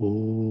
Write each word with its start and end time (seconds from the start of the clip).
乌 0.00 0.47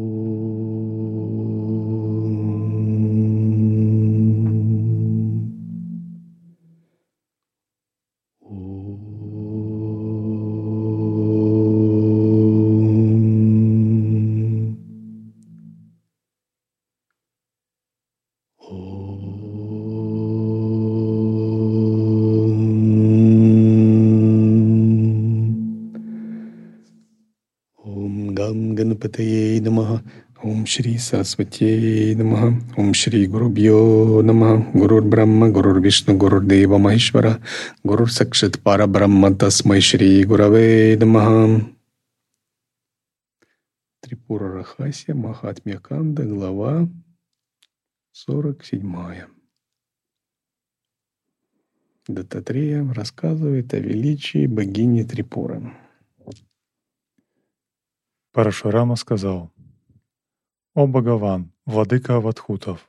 Сарасвати 30.98 32.16
Намаха, 32.18 32.54
Ом 32.78 32.94
Шри 32.94 33.28
Гуру 33.28 33.50
Бьо 33.50 34.22
Намаха, 34.24 34.72
Гурур 34.74 35.04
Брахма, 35.04 35.50
Гурур 35.50 35.80
Вишну, 35.80 36.18
Гурур 36.18 36.46
Дева 36.46 36.78
Махешвара, 36.78 37.42
Гурур 37.84 38.12
Сакшат 38.12 38.62
Пара 38.62 38.88
Брахма 38.88 39.36
Тасмай 39.36 39.82
Шри 39.82 40.24
Гураве 40.24 40.98
Намаха. 41.00 41.62
Трипура 44.02 44.54
Рахасия, 44.54 45.16
Махатмья 45.16 45.80
Канда, 45.80 46.24
глава 46.24 46.88
47. 48.12 49.28
Дататрея 52.08 52.94
рассказывает 52.94 53.74
о 53.74 53.80
величии 53.80 54.48
богини 54.48 55.04
Трипуры. 55.04 55.74
Парашурама 58.32 58.96
сказал— 58.96 59.52
«О 60.78 60.86
Бхагаван, 60.86 61.52
владыка 61.66 62.18
Аватхутов, 62.18 62.88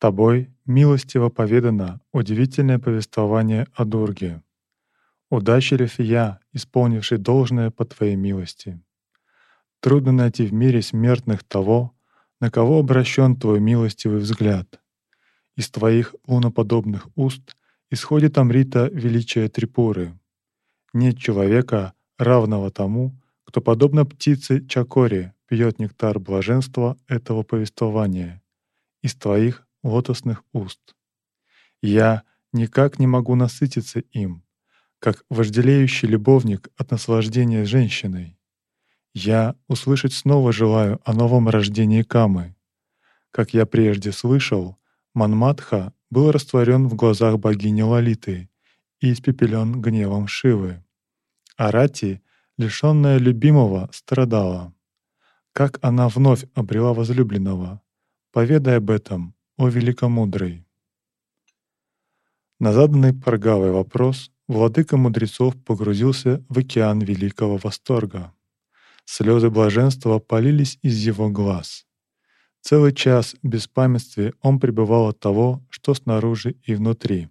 тобой 0.00 0.50
милостиво 0.66 1.28
поведано 1.28 2.00
удивительное 2.12 2.80
повествование 2.80 3.68
о 3.72 3.84
Дурге. 3.84 4.42
Удачлив 5.30 6.00
я, 6.00 6.40
исполнивший 6.52 7.18
должное 7.18 7.70
по 7.70 7.84
твоей 7.84 8.16
милости. 8.16 8.80
Трудно 9.78 10.10
найти 10.10 10.44
в 10.44 10.52
мире 10.52 10.82
смертных 10.82 11.44
того, 11.44 11.94
на 12.40 12.50
кого 12.50 12.80
обращен 12.80 13.36
твой 13.36 13.60
милостивый 13.60 14.18
взгляд. 14.18 14.80
Из 15.54 15.70
твоих 15.70 16.16
луноподобных 16.26 17.06
уст 17.14 17.56
исходит 17.92 18.38
Амрита 18.38 18.88
величия 18.92 19.48
Трипуры. 19.48 20.18
Нет 20.92 21.18
человека, 21.18 21.92
равного 22.18 22.72
тому, 22.72 23.14
кто, 23.44 23.60
подобно 23.60 24.04
птице 24.04 24.66
Чакори, 24.66 25.33
пьет 25.46 25.78
нектар 25.78 26.18
блаженства 26.18 26.96
этого 27.06 27.42
повествования 27.42 28.42
из 29.02 29.14
твоих 29.14 29.66
лотосных 29.82 30.44
уст. 30.52 30.94
Я 31.82 32.22
никак 32.52 32.98
не 32.98 33.06
могу 33.06 33.34
насытиться 33.34 34.00
им, 34.00 34.44
как 34.98 35.24
вожделеющий 35.28 36.08
любовник 36.08 36.68
от 36.76 36.90
наслаждения 36.90 37.64
женщиной. 37.64 38.38
Я 39.12 39.54
услышать 39.68 40.12
снова 40.12 40.52
желаю 40.52 41.00
о 41.04 41.12
новом 41.12 41.48
рождении 41.48 42.02
Камы. 42.02 42.56
Как 43.30 43.54
я 43.54 43.66
прежде 43.66 44.12
слышал, 44.12 44.78
Манматха 45.12 45.92
был 46.10 46.32
растворен 46.32 46.88
в 46.88 46.94
глазах 46.94 47.38
богини 47.38 47.82
Лалиты 47.82 48.48
и 49.00 49.12
испепелен 49.12 49.80
гневом 49.80 50.26
Шивы. 50.26 50.82
Арати 51.56 52.22
лишенная 52.56 53.18
любимого, 53.18 53.88
страдала. 53.92 54.73
Как 55.54 55.78
она 55.82 56.08
вновь 56.08 56.44
обрела 56.54 56.92
возлюбленного? 56.92 57.80
Поведай 58.32 58.78
об 58.78 58.90
этом, 58.90 59.36
о 59.56 59.68
великомудрый. 59.68 60.66
На 62.58 62.72
заданный 62.72 63.14
Паргавой 63.14 63.70
вопрос 63.70 64.32
владыка 64.48 64.96
мудрецов 64.96 65.54
погрузился 65.64 66.44
в 66.48 66.58
океан 66.58 66.98
великого 66.98 67.56
восторга. 67.56 68.34
Слезы 69.04 69.48
блаженства 69.48 70.18
полились 70.18 70.78
из 70.82 70.98
его 70.98 71.30
глаз. 71.30 71.86
Целый 72.60 72.92
час 72.92 73.36
в 73.40 73.46
беспамятстве 73.46 74.34
он 74.40 74.58
пребывал 74.58 75.06
от 75.06 75.20
того, 75.20 75.64
что 75.70 75.94
снаружи 75.94 76.56
и 76.64 76.74
внутри. 76.74 77.28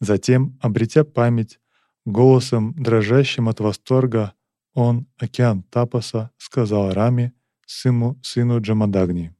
Затем, 0.00 0.58
обретя 0.62 1.04
память, 1.04 1.60
Голосом, 2.06 2.74
дрожащим 2.74 3.48
от 3.48 3.60
восторга, 3.60 4.34
он, 4.74 5.06
океан 5.16 5.62
Тапаса, 5.62 6.30
сказал 6.36 6.92
Раме, 6.92 7.32
сыну, 7.66 8.18
сыну 8.22 8.60
Джамадагни. 8.60 9.34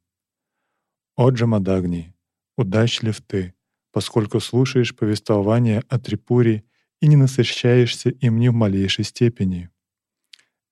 «О 1.17 1.31
Джамадагни, 1.31 2.15
удачлив 2.56 3.21
ты, 3.21 3.55
поскольку 3.93 4.41
слушаешь 4.41 4.95
повествование 4.97 5.83
о 5.89 5.99
Трипуре 5.99 6.65
и 7.00 7.06
не 7.06 7.17
насыщаешься 7.17 8.11
им 8.11 8.39
ни 8.39 8.49
в 8.49 8.55
малейшей 8.55 9.05
степени. 9.05 9.71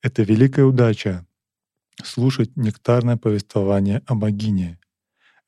Это 0.01 0.23
великая 0.23 0.65
удача— 0.65 1.27
слушать 2.03 2.57
нектарное 2.57 3.17
повествование 3.17 4.03
о 4.07 4.15
богине. 4.15 4.79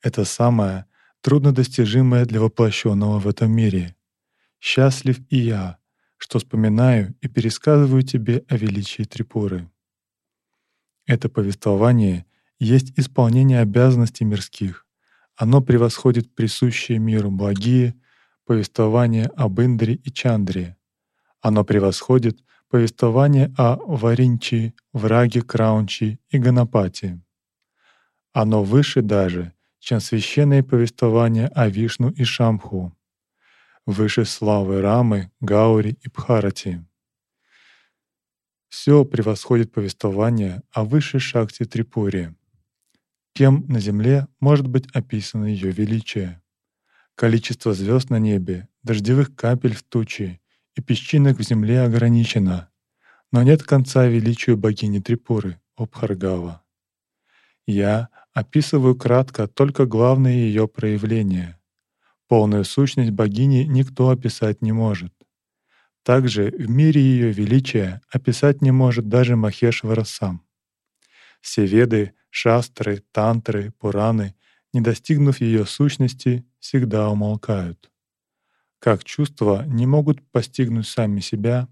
Это 0.01 0.23
самое 0.25 0.85
труднодостижимое 1.21 2.25
для 2.25 2.39
воплощенного 2.39 3.19
в 3.19 3.27
этом 3.27 3.51
мире. 3.51 3.95
Счастлив 4.59 5.19
и 5.29 5.37
я, 5.37 5.77
что 6.17 6.39
вспоминаю 6.39 7.15
и 7.21 7.27
пересказываю 7.27 8.03
тебе 8.03 8.43
о 8.47 8.57
величии 8.57 9.03
Трипуры. 9.03 9.69
Это 11.05 11.29
повествование 11.29 12.25
есть 12.59 12.97
исполнение 12.97 13.59
обязанностей 13.59 14.25
мирских. 14.25 14.85
Оно 15.35 15.61
превосходит 15.61 16.33
присущие 16.33 16.99
миру 16.99 17.29
благие 17.29 17.95
повествования 18.45 19.27
об 19.35 19.59
Индре 19.59 19.95
и 19.95 20.11
Чандре. 20.11 20.77
Оно 21.41 21.63
превосходит 21.63 22.39
повествование 22.69 23.53
о 23.57 23.75
Варинчи, 23.75 24.73
Враге 24.93 25.41
Краунчи 25.41 26.19
и 26.29 26.37
Ганапати. 26.37 27.21
Оно 28.33 28.63
выше 28.63 29.01
даже, 29.01 29.53
чем 29.79 29.99
священные 29.99 30.63
повествования 30.63 31.47
о 31.49 31.69
Вишну 31.69 32.09
и 32.09 32.23
Шамху, 32.23 32.94
выше 33.85 34.25
славы 34.25 34.81
Рамы, 34.81 35.31
Гаури 35.39 35.97
и 36.01 36.09
Бхарати. 36.09 36.85
Все 38.69 39.05
превосходит 39.05 39.71
повествование 39.71 40.61
о 40.71 40.83
высшей 40.83 41.19
шахте 41.19 41.65
Трипури. 41.65 42.35
Кем 43.33 43.65
на 43.67 43.79
Земле 43.79 44.27
может 44.39 44.67
быть 44.67 44.87
описано 44.93 45.45
ее 45.45 45.71
величие? 45.71 46.41
Количество 47.15 47.73
звезд 47.73 48.09
на 48.09 48.19
небе, 48.19 48.67
дождевых 48.83 49.35
капель 49.35 49.75
в 49.75 49.83
тучи 49.83 50.41
и 50.75 50.81
песчинок 50.81 51.37
в 51.37 51.43
земле 51.43 51.81
ограничено, 51.81 52.69
но 53.31 53.43
нет 53.43 53.63
конца 53.63 54.07
величию 54.07 54.57
богини 54.57 54.99
Трипуры, 54.99 55.59
Обхаргава. 55.77 56.63
Я 57.65 58.09
описываю 58.33 58.95
кратко 58.95 59.47
только 59.47 59.85
главные 59.85 60.47
ее 60.47 60.67
проявления, 60.67 61.59
Полную 62.27 62.63
сущность 62.63 63.11
богини 63.11 63.65
никто 63.65 64.09
описать 64.09 64.61
не 64.61 64.71
может. 64.71 65.13
Также 66.03 66.51
в 66.51 66.69
мире 66.69 67.01
ее 67.01 67.31
величия 67.31 68.01
описать 68.11 68.61
не 68.61 68.71
может 68.71 69.07
даже 69.07 69.35
Махешвара 69.35 70.03
сам. 70.03 70.43
Все 71.41 71.65
веды, 71.65 72.13
шастры, 72.29 73.03
тантры, 73.11 73.71
пураны, 73.79 74.35
не 74.73 74.81
достигнув 74.81 75.39
ее 75.39 75.65
сущности, 75.65 76.45
всегда 76.59 77.09
умолкают. 77.09 77.91
Как 78.79 79.03
чувства 79.03 79.63
не 79.67 79.85
могут 79.85 80.21
постигнуть 80.31 80.87
сами 80.87 81.19
себя, 81.19 81.67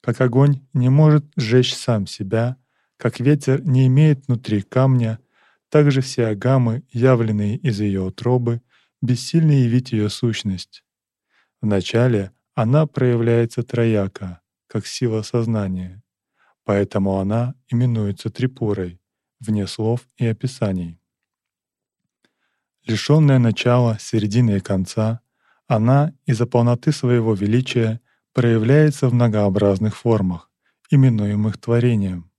как 0.00 0.20
огонь 0.20 0.60
не 0.72 0.88
может 0.88 1.24
сжечь 1.36 1.74
сам 1.74 2.06
себя, 2.06 2.56
как 2.96 3.20
ветер 3.20 3.62
не 3.62 3.86
имеет 3.86 4.26
внутри 4.26 4.62
камня, 4.62 5.20
так 5.68 5.90
же 5.90 6.00
все 6.00 6.26
агамы, 6.26 6.82
явленные 6.90 7.56
из 7.56 7.80
ее 7.80 8.02
утробы, 8.02 8.60
бессильно 9.00 9.52
явить 9.52 9.92
ее 9.92 10.08
сущность. 10.08 10.84
Вначале 11.60 12.32
она 12.54 12.86
проявляется 12.86 13.62
трояко, 13.62 14.40
как 14.66 14.86
сила 14.86 15.22
сознания, 15.22 16.02
поэтому 16.64 17.18
она 17.18 17.54
именуется 17.68 18.30
трипурой, 18.30 19.00
вне 19.40 19.66
слов 19.66 20.06
и 20.16 20.26
описаний. 20.26 21.00
Лишенная 22.86 23.38
начала, 23.38 23.98
середины 23.98 24.56
и 24.56 24.60
конца, 24.60 25.20
она 25.66 26.12
из-за 26.26 26.46
полноты 26.46 26.92
своего 26.92 27.34
величия 27.34 28.00
проявляется 28.32 29.08
в 29.08 29.14
многообразных 29.14 29.96
формах, 29.96 30.50
именуемых 30.90 31.58
творением. 31.58 32.30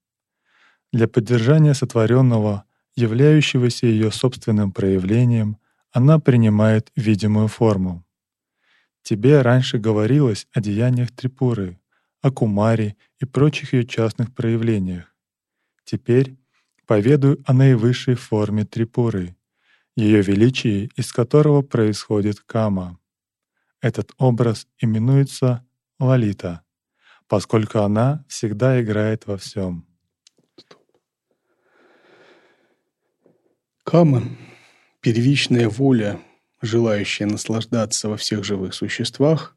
Для 0.92 1.08
поддержания 1.08 1.74
сотворенного, 1.74 2.64
являющегося 2.94 3.86
ее 3.86 4.10
собственным 4.10 4.72
проявлением, 4.72 5.56
она 5.92 6.18
принимает 6.18 6.90
видимую 6.96 7.48
форму. 7.48 8.04
Тебе 9.02 9.42
раньше 9.42 9.78
говорилось 9.78 10.46
о 10.52 10.60
деяниях 10.60 11.10
Трипуры, 11.12 11.78
о 12.22 12.30
Кумаре 12.30 12.96
и 13.18 13.24
прочих 13.24 13.74
ее 13.74 13.86
частных 13.86 14.34
проявлениях. 14.34 15.14
Теперь 15.84 16.36
поведаю 16.86 17.42
о 17.46 17.52
наивысшей 17.52 18.14
форме 18.14 18.64
трипуры, 18.64 19.36
ее 19.96 20.22
величии, 20.22 20.90
из 20.96 21.12
которого 21.12 21.62
происходит 21.62 22.40
кама. 22.40 22.98
Этот 23.80 24.12
образ 24.16 24.68
именуется 24.78 25.66
Лалита, 25.98 26.62
поскольку 27.26 27.80
она 27.80 28.24
всегда 28.28 28.80
играет 28.80 29.26
во 29.26 29.36
всем. 29.36 29.86
Кама— 33.84 34.22
первичная 35.02 35.68
воля, 35.68 36.20
желающая 36.62 37.26
наслаждаться 37.26 38.08
во 38.08 38.16
всех 38.16 38.44
живых 38.44 38.72
существах, 38.72 39.56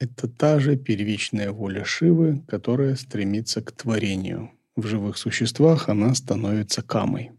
это 0.00 0.26
та 0.26 0.58
же 0.58 0.76
первичная 0.76 1.52
воля 1.52 1.84
Шивы, 1.84 2.42
которая 2.48 2.96
стремится 2.96 3.62
к 3.62 3.70
творению. 3.70 4.50
В 4.74 4.86
живых 4.86 5.18
существах 5.18 5.88
она 5.88 6.14
становится 6.14 6.82
камой. 6.82 7.32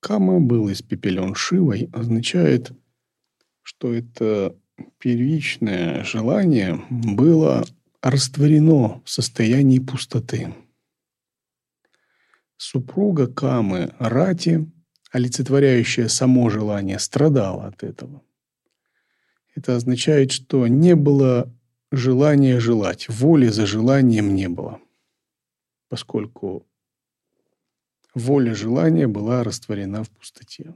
Кама 0.00 0.40
был 0.40 0.70
испепелен 0.70 1.34
Шивой 1.34 1.90
означает, 1.92 2.72
что 3.62 3.92
это 3.92 4.56
первичное 4.98 6.04
желание 6.04 6.80
было 6.88 7.66
растворено 8.00 9.02
в 9.04 9.10
состоянии 9.10 9.80
пустоты. 9.80 10.54
Супруга 12.56 13.26
Камы 13.26 13.92
Рати, 13.98 14.70
олицетворяющая 15.16 16.08
само 16.08 16.50
желание, 16.50 16.98
страдала 16.98 17.68
от 17.68 17.82
этого. 17.82 18.22
Это 19.54 19.74
означает, 19.74 20.30
что 20.30 20.66
не 20.66 20.94
было 20.94 21.50
желания 21.90 22.60
желать, 22.60 23.08
воли 23.08 23.46
за 23.46 23.64
желанием 23.64 24.34
не 24.34 24.50
было, 24.50 24.78
поскольку 25.88 26.66
воля 28.12 28.54
желания 28.54 29.06
была 29.06 29.42
растворена 29.42 30.04
в 30.04 30.10
пустоте. 30.10 30.74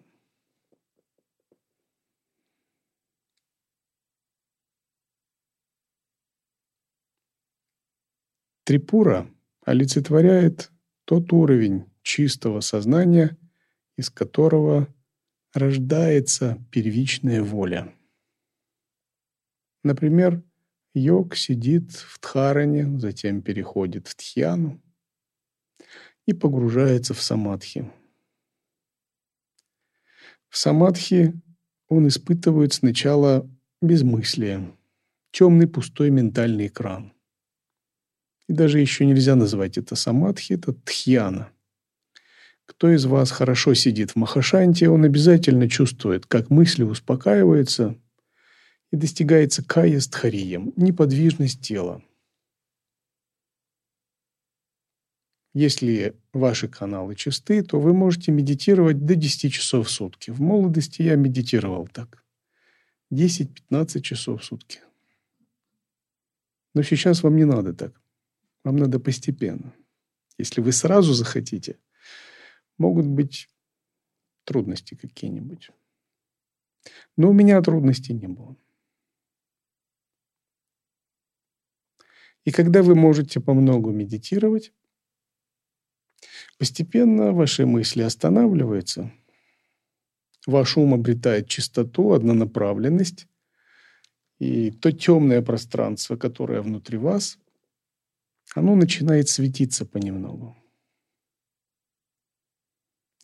Трипура 8.64 9.28
олицетворяет 9.66 10.72
тот 11.04 11.30
уровень 11.34 11.84
чистого 12.00 12.60
сознания, 12.60 13.36
из 14.00 14.10
которого 14.10 14.92
рождается 15.54 16.58
первичная 16.70 17.42
воля– 17.42 17.94
Например, 19.82 20.42
йог 20.92 21.36
сидит 21.36 21.92
в 21.92 22.20
Дхаране, 22.20 22.98
затем 22.98 23.40
переходит 23.40 24.08
в 24.08 24.14
Тхьяну 24.14 24.80
и 26.26 26.34
погружается 26.34 27.14
в 27.14 27.22
самадхи. 27.22 27.90
В 30.48 30.56
самадхи 30.56 31.40
он 31.88 32.08
испытывает 32.08 32.74
сначала 32.74 33.48
безмыслие, 33.80 34.76
темный 35.30 35.66
пустой 35.66 36.10
ментальный 36.10 36.66
экран. 36.66 37.12
И 38.48 38.52
даже 38.52 38.80
еще 38.80 39.06
нельзя 39.06 39.36
назвать 39.36 39.78
это 39.78 39.94
самадхи, 39.94 40.54
это 40.54 40.72
тхьяна. 40.72 41.52
Кто 42.70 42.90
из 42.94 43.04
вас 43.04 43.30
хорошо 43.30 43.74
сидит 43.74 44.12
в 44.12 44.16
Махашанте, 44.16 44.88
он 44.88 45.04
обязательно 45.04 45.68
чувствует, 45.68 46.26
как 46.26 46.50
мысли 46.50 46.84
успокаиваются– 46.84 47.96
и 48.90 48.96
достигается 48.96 49.64
кая 49.64 50.00
стхарием, 50.00 50.72
неподвижность 50.76 51.60
тела. 51.60 52.02
Если 55.52 56.16
ваши 56.32 56.68
каналы 56.68 57.16
чисты, 57.16 57.62
то 57.62 57.80
вы 57.80 57.92
можете 57.92 58.30
медитировать 58.30 59.04
до 59.04 59.16
10 59.16 59.52
часов 59.52 59.88
в 59.88 59.90
сутки. 59.90 60.30
В 60.30 60.40
молодости 60.40 61.02
я 61.02 61.16
медитировал 61.16 61.88
так. 61.88 62.24
10-15 63.12 64.00
часов 64.00 64.42
в 64.42 64.44
сутки. 64.44 64.80
Но 66.74 66.82
сейчас 66.82 67.24
вам 67.24 67.36
не 67.36 67.44
надо 67.44 67.74
так. 67.74 68.00
Вам 68.62 68.76
надо 68.76 69.00
постепенно. 69.00 69.74
Если 70.38 70.60
вы 70.60 70.70
сразу 70.70 71.14
захотите, 71.14 71.78
могут 72.80 73.06
быть 73.06 73.48
трудности 74.44 74.94
какие-нибудь. 74.96 75.70
Но 77.16 77.30
у 77.30 77.32
меня 77.32 77.60
трудностей 77.62 78.14
не 78.14 78.26
было. 78.26 78.56
И 82.44 82.50
когда 82.50 82.82
вы 82.82 82.94
можете 82.94 83.38
по 83.38 83.52
многу 83.52 83.90
медитировать, 83.90 84.72
постепенно 86.58 87.32
ваши 87.32 87.66
мысли 87.66 88.02
останавливаются, 88.02 89.12
ваш 90.46 90.76
ум 90.78 90.94
обретает 90.94 91.48
чистоту, 91.48 92.12
однонаправленность, 92.12 93.26
и 94.38 94.70
то 94.70 94.90
темное 94.90 95.42
пространство, 95.42 96.16
которое 96.16 96.62
внутри 96.62 96.96
вас, 96.96 97.38
оно 98.54 98.74
начинает 98.74 99.28
светиться 99.28 99.84
понемногу. 99.84 100.56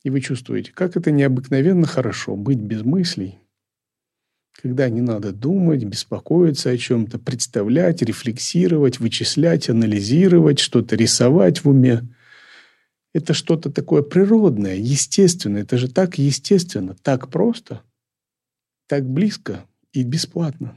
И 0.07 0.11
вы 0.11 0.21
чувствуете, 0.21 0.71
как 0.73 0.97
это 0.97 1.11
необыкновенно 1.11 1.85
хорошо 1.85 2.37
быть 2.37 2.61
без 2.61 2.83
мыслей– 2.83 3.41
когда 4.63 4.89
не 4.89 5.01
надо 5.03 5.33
думать, 5.33 5.85
беспокоиться 5.85 6.71
о 6.71 6.79
чем-то, 6.79 7.19
представлять, 7.19 8.01
рефлексировать, 8.03 9.01
вычислять, 9.01 9.69
анализировать, 9.69 10.61
что-то 10.61 10.97
рисовать 10.97 11.63
в 11.63 11.69
уме. 11.69 12.03
Это 13.13 13.35
что-то 13.35 13.71
такое 13.71 14.03
природное, 14.03 14.77
естественное. 14.77 15.63
Это 15.63 15.77
же 15.77 15.91
так 15.93 16.17
естественно, 16.17 16.97
так 17.03 17.29
просто, 17.29 17.83
так 18.87 19.05
близко 19.05 19.67
и 19.93 20.03
бесплатно. 20.05 20.75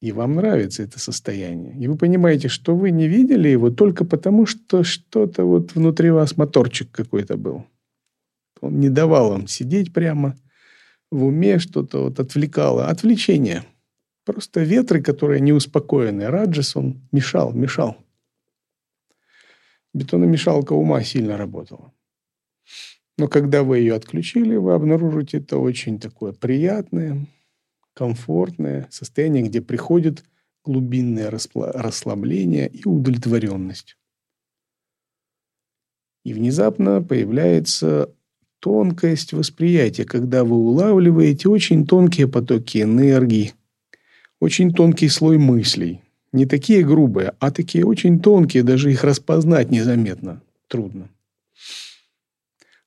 И 0.00 0.12
вам 0.12 0.36
нравится 0.36 0.84
это 0.84 1.00
состояние. 1.00 1.74
И 1.76 1.88
вы 1.88 1.96
понимаете, 1.96 2.48
что 2.48 2.76
вы 2.76 2.90
не 2.92 3.08
видели 3.08 3.48
его 3.48 3.70
только 3.70 4.04
потому, 4.04 4.46
что 4.46 4.84
что-то 4.84 5.44
вот 5.44 5.74
внутри 5.74 6.10
вас 6.10 6.36
моторчик 6.36 6.90
какой-то 6.90 7.36
был. 7.36 7.66
Он 8.60 8.78
не 8.78 8.88
давал 8.88 9.30
вам 9.30 9.48
сидеть 9.48 9.92
прямо 9.92 10.36
в 11.10 11.24
уме, 11.24 11.58
что-то 11.58 12.04
вот 12.04 12.20
отвлекало. 12.20 12.86
Отвлечение. 12.86 13.64
Просто 14.24 14.60
ветры, 14.60 15.02
которые 15.02 15.40
не 15.40 15.52
успокоены. 15.52 16.26
Раджас, 16.26 16.76
он 16.76 17.00
мешал, 17.10 17.52
мешал. 17.52 17.96
Бетономешалка 19.94 20.74
ума 20.74 21.02
сильно 21.02 21.36
работала. 21.36 21.92
Но 23.16 23.26
когда 23.26 23.64
вы 23.64 23.78
ее 23.78 23.94
отключили, 23.94 24.54
вы 24.54 24.74
обнаружите 24.74 25.38
это 25.38 25.58
очень 25.58 25.98
такое 25.98 26.32
приятное, 26.32 27.26
комфортное 27.98 28.86
состояние, 28.90 29.42
где 29.42 29.60
приходит 29.60 30.24
глубинное 30.64 31.32
расслабление 31.32 32.68
и 32.68 32.86
удовлетворенность. 32.86 33.96
И 36.24 36.32
внезапно 36.32 37.02
появляется 37.02 38.14
тонкость 38.60 39.32
восприятия, 39.32 40.04
когда 40.04 40.44
вы 40.44 40.54
улавливаете 40.54 41.48
очень 41.48 41.84
тонкие 41.86 42.28
потоки 42.28 42.82
энергии, 42.82 43.54
очень 44.38 44.72
тонкий 44.72 45.08
слой 45.08 45.36
мыслей. 45.36 46.02
Не 46.30 46.46
такие 46.46 46.84
грубые, 46.84 47.34
а 47.40 47.50
такие 47.50 47.84
очень 47.84 48.20
тонкие, 48.20 48.62
даже 48.62 48.92
их 48.92 49.02
распознать 49.02 49.72
незаметно 49.72 50.40
трудно. 50.68 51.08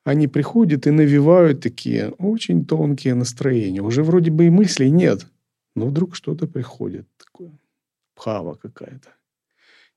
Они 0.03 0.27
приходят 0.27 0.88
и 0.88 0.91
навевают 0.91 1.62
такие 1.62 2.10
очень 2.17 2.65
тонкие 2.65 3.13
настроения. 3.13 3.81
Уже 3.81 4.03
вроде 4.03 4.31
бы 4.31 4.48
и 4.48 4.50
мыслей 4.50 4.89
нет, 4.89 5.27
но 5.75 5.86
вдруг 5.86 6.15
что-то 6.15 6.48
приходит 6.48 7.08
такое, 7.17 7.51
пхава 8.15 8.55
какая-то. 8.55 9.10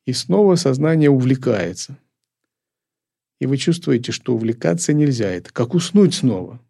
И 0.05 0.13
снова 0.13 0.57
сознание 0.57 1.09
увлекается. 1.09 1.97
И 3.41 3.47
вы 3.47 3.57
чувствуете, 3.57 4.13
что 4.13 4.35
увлекаться 4.35 4.93
нельзя. 4.93 5.31
Это 5.31 5.53
как 5.53 5.75
уснуть 5.75 6.15
снова. 6.15 6.61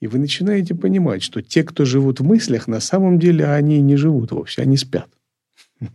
И 0.00 0.06
вы 0.06 0.18
начинаете 0.18 0.74
понимать, 0.74 1.22
что 1.22 1.40
те, 1.40 1.64
кто 1.64 1.86
живут 1.86 2.20
в 2.20 2.24
мыслях, 2.24 2.68
на 2.68 2.80
самом 2.80 3.18
деле 3.18 3.46
они 3.46 3.80
не 3.80 3.96
живут 3.96 4.30
вовсе, 4.30 4.62
они 4.62 4.76
спят. 4.76 5.08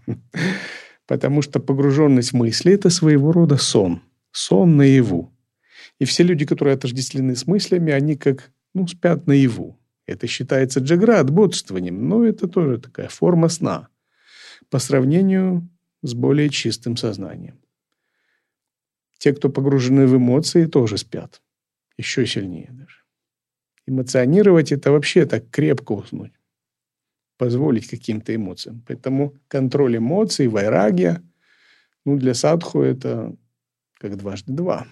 Потому 1.08 1.44
что 1.44 1.60
погруженность 1.60 2.32
в 2.32 2.36
мысли– 2.36 2.74
это 2.74 2.90
своего 2.90 3.32
рода 3.32 3.58
сон. 3.58 4.02
Сон 4.32 4.78
наяву. 4.78 5.32
И 6.02 6.06
все 6.06 6.24
люди, 6.24 6.48
которые 6.48 6.74
отождествлены 6.74 7.36
с 7.36 7.46
мыслями, 7.46 7.94
они 7.94 8.16
как 8.16 8.52
ну, 8.74 8.88
спят 8.88 9.28
наяву. 9.28 9.78
Это 10.08 10.26
считается 10.26 10.80
джаград, 10.80 11.30
бодрствованием, 11.30 12.10
но 12.10 12.26
это 12.26 12.48
тоже 12.48 12.80
такая 12.80 13.08
форма 13.08 13.50
сна 13.50 13.88
по 14.72 14.80
сравнению 14.80 15.70
с 16.02 16.16
более 16.16 16.50
чистым 16.50 16.98
сознанием. 16.98 17.62
Те, 19.20 19.32
кто 19.32 19.50
погружены 19.50 20.08
в 20.08 20.18
эмоции, 20.18 20.66
тоже 20.66 20.98
спят. 20.98 21.40
Еще 21.98 22.26
сильнее 22.26 22.70
даже. 22.72 22.98
Эмоционировать– 23.86 24.72
это 24.72 24.92
вообще 24.92 25.28
так 25.28 25.52
крепко 25.52 25.92
уснуть. 25.92 26.34
Позволить 27.38 27.88
каким-то 27.88 28.34
эмоциям. 28.34 28.84
Поэтому 28.88 29.36
контроль 29.48 29.98
эмоций, 29.98 30.48
вайрагия 30.48 31.22
Ну, 32.06 32.18
для 32.18 32.34
садху 32.34 32.82
это 32.82 33.36
как 34.00 34.18
дважды 34.18 34.52
два. 34.52 34.88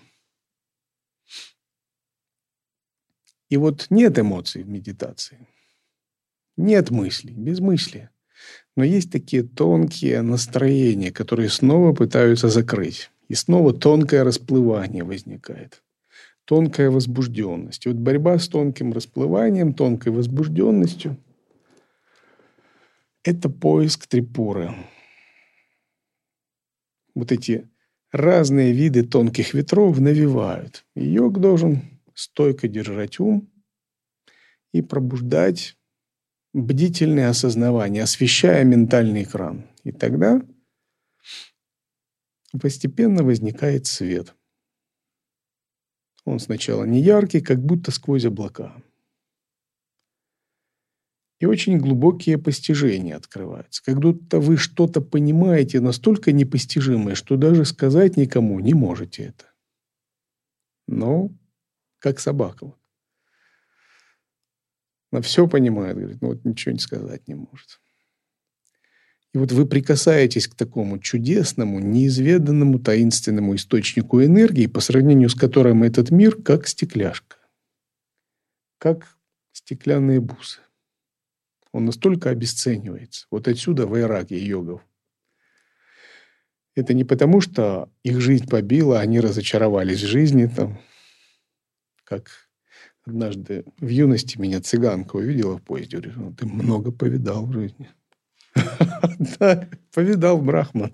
И 3.50 3.58
вот 3.58 3.88
нет 3.89 4.18
эмоций 4.20 4.63
в 4.63 4.70
медитации. 4.70 5.48
Нет 6.58 6.91
мыслей, 6.91 7.34
без 7.34 7.60
мысли. 7.60 8.10
Но 8.75 8.84
есть 8.84 9.12
такие 9.12 9.44
тонкие 9.44 10.22
настроения, 10.22 11.12
которые 11.12 11.50
снова 11.50 11.94
пытаются 11.94 12.50
закрыть. 12.50 13.12
И 13.27 13.36
снова 13.36 13.74
тонкое 13.74 14.24
расплывание 14.24 15.03
возникает. 15.03 15.84
Тонкая 16.46 16.89
возбужденность. 16.89 17.86
И 17.86 17.89
вот 17.89 17.98
борьба 17.98 18.39
с 18.39 18.48
тонким 18.48 18.94
расплыванием, 18.94 19.74
тонкой 19.74 20.13
возбужденностью– 20.13 21.18
это 23.24 23.50
поиск 23.50 24.08
трипуры. 24.08 24.74
Вот 27.13 27.32
эти 27.32 27.70
разные 28.12 28.72
виды 28.72 29.03
тонких 29.03 29.53
ветров 29.53 30.00
навевают. 30.00 30.86
И 30.96 31.06
йог 31.06 31.39
должен 31.39 31.99
стойко 32.20 32.68
держать 32.68 33.20
ум 33.20 33.50
и 34.74 34.82
пробуждать 34.82 35.78
бдительное 36.54 37.30
осознавание, 37.30 38.04
освещая 38.04 38.66
ментальный 38.66 39.24
экран. 39.24 39.70
И 39.84 39.92
тогда 39.92 40.42
постепенно 42.60 43.24
возникает 43.24 43.86
свет. 43.86 44.36
Он 46.26 46.40
сначала 46.40 46.84
не 46.84 47.02
яркий, 47.02 47.40
как 47.40 47.64
будто 47.64 47.92
сквозь 47.92 48.26
облака. 48.26 48.84
И 51.40 51.46
очень 51.46 51.78
глубокие 51.78 52.38
постижения 52.38 53.16
открываются. 53.16 53.82
Как 53.82 53.98
будто 53.98 54.42
вы 54.42 54.58
что-то 54.58 55.00
понимаете 55.00 55.80
настолько 55.80 56.34
непостижимое, 56.34 57.16
что 57.16 57.38
даже 57.38 57.64
сказать 57.64 58.18
никому 58.18 58.60
не 58.60 58.74
можете 58.74 59.24
это. 59.24 59.46
Но 60.86 61.32
как 62.00 62.20
собака. 62.20 62.74
Она 65.12 65.22
все 65.22 65.48
понимает, 65.48 65.98
говорит, 65.98 66.22
ну 66.22 66.29
вот 66.29 66.46
ничего 66.46 66.74
не 66.74 66.79
сказать 66.79 67.27
не 67.27 67.36
может. 67.36 67.79
И 69.34 69.38
вот 69.38 69.51
вы 69.51 69.68
прикасаетесь 69.68 70.48
к 70.48 70.56
такому 70.56 70.98
чудесному, 70.98 71.79
неизведанному, 71.79 72.79
таинственному 72.79 73.56
источнику 73.56 74.24
энергии, 74.24 74.65
по 74.65 74.79
сравнению 74.79 75.29
с 75.29 75.36
которым 75.36 75.84
этот 75.84 76.10
мир 76.10 76.41
как 76.41 76.68
стекляшка, 76.68 77.38
как 78.79 79.15
стеклянные 79.51 80.20
бусы. 80.20 80.60
Он 81.72 81.86
настолько 81.86 82.32
обесценивается. 82.32 83.27
Вот 83.29 83.48
отсюда 83.48 83.86
вайраги 83.86 84.34
йогов. 84.34 84.82
Это 86.75 86.96
не 86.96 87.03
потому, 87.03 87.41
что 87.41 87.91
их 88.03 88.22
жизнь 88.22 88.48
побила, 88.48 89.00
они 89.00 89.20
разочаровались 89.20 90.01
в 90.01 90.08
жизни, 90.08 90.48
там, 90.48 90.79
как 92.10 92.50
Однажды 93.10 93.66
в 93.80 93.88
юности 93.88 94.38
меня 94.38 94.62
цыганка 94.62 95.16
увидела 95.16 95.58
в 95.58 95.63
поезде. 95.63 95.98
Говорит, 95.98 96.18
ну, 96.18 96.34
ты 96.34 96.46
много 96.46 96.92
повидал 96.92 97.46
в 97.46 97.54
жизни. 97.54 97.89
Да, 99.39 99.68
повидал 99.94 100.42
Брахман. 100.42 100.94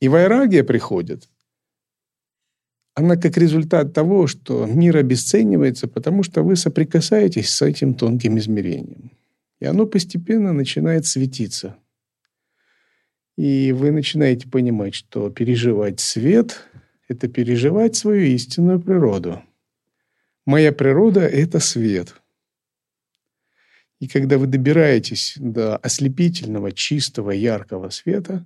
И 0.00 0.08
вайрагия 0.08 0.64
приходит. 0.64 1.28
Она 2.94 3.16
как 3.16 3.36
результат 3.36 3.92
того, 3.92 4.26
что 4.26 4.64
мир 4.66 4.96
обесценивается, 4.96 5.86
потому 5.86 6.22
что 6.22 6.42
вы 6.42 6.56
соприкасаетесь 6.56 7.50
с 7.50 7.62
этим 7.62 7.94
тонким 7.94 8.38
измерением. 8.38 9.12
И 9.60 9.66
оно 9.66 9.86
постепенно 9.86 10.52
начинает 10.52 11.04
светиться– 11.04 11.76
и 13.36 13.72
вы 13.72 13.92
начинаете 13.92 14.48
понимать, 14.48 14.94
что 14.94 15.30
переживать 15.30 16.00
свет– 16.00 16.68
это 17.08 17.28
переживать 17.28 17.94
свою 17.94 18.26
истинную 18.26 18.80
природу. 18.80 19.42
Моя 20.44 20.72
природа– 20.72 21.20
это 21.20 21.60
свет. 21.60 22.20
И 24.00 24.08
когда 24.08 24.38
вы 24.38 24.46
добираетесь 24.46 25.34
до 25.36 25.76
ослепительного, 25.76 26.72
чистого, 26.72 27.30
яркого 27.30 27.90
света, 27.90 28.44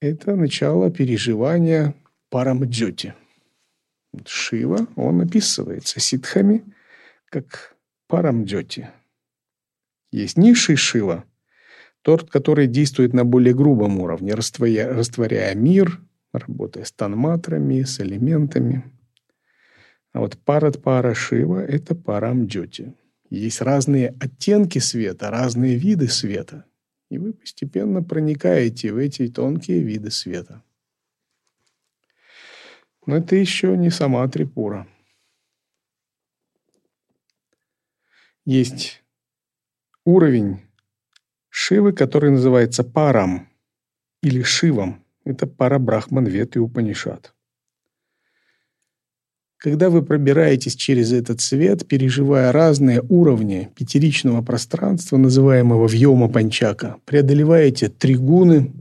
это 0.00 0.36
начало 0.36 0.90
переживания 0.90 1.94
парамджоти. 2.30 3.14
Шива, 4.26 4.86
он 4.96 5.20
описывается 5.20 6.00
ситхами 6.00 6.64
как 7.26 7.76
парамджоти. 8.08 8.90
Есть 10.10 10.38
низший 10.38 10.76
Шива– 10.76 11.24
тот, 12.06 12.30
который 12.30 12.68
действует 12.68 13.14
на 13.14 13.24
более 13.24 13.52
грубом 13.52 13.98
уровне, 13.98 14.32
растворяя, 14.34 14.94
растворяя 14.94 15.56
мир, 15.56 16.00
работая 16.32 16.84
с 16.84 16.92
танматрами, 16.92 17.82
с 17.82 17.98
элементами. 17.98 18.84
А 20.12 20.20
вот 20.20 20.38
парад 20.38 20.80
пара 20.80 21.14
Шива– 21.14 21.58
это 21.66 21.96
парам 21.96 22.46
джоти. 22.46 22.94
Есть 23.28 23.60
разные 23.60 24.14
оттенки 24.20 24.78
света, 24.78 25.32
разные 25.32 25.74
виды 25.74 26.06
света. 26.06 26.64
И 27.10 27.18
вы 27.18 27.32
постепенно 27.32 28.04
проникаете 28.04 28.92
в 28.92 28.98
эти 28.98 29.26
тонкие 29.26 29.80
виды 29.80 30.12
света. 30.12 30.62
Но 33.04 33.16
это 33.16 33.34
еще 33.34 33.76
не 33.76 33.90
сама 33.90 34.28
трипура. 34.28 34.86
Есть 38.44 39.02
уровень 40.04 40.65
Шивы, 41.58 41.92
который 41.92 42.30
называется 42.30 42.84
Парам 42.84 43.48
или 44.22 44.42
Шивом. 44.42 45.02
Это 45.24 45.46
пара 45.46 45.78
Брахман, 45.78 46.26
Вет 46.26 46.54
и 46.54 46.58
Упанишат. 46.58 47.32
Когда 49.56 49.88
вы 49.88 50.02
пробираетесь 50.02 50.76
через 50.76 51.12
этот 51.12 51.40
свет, 51.40 51.88
переживая 51.88 52.52
разные 52.52 53.02
уровни 53.08 53.70
пятеричного 53.74 54.42
пространства, 54.42 55.16
называемого 55.16 55.88
Вьома 55.88 56.28
Панчака, 56.28 56.98
преодолеваете 57.06 57.88
три 57.88 58.16
гуны, 58.16 58.74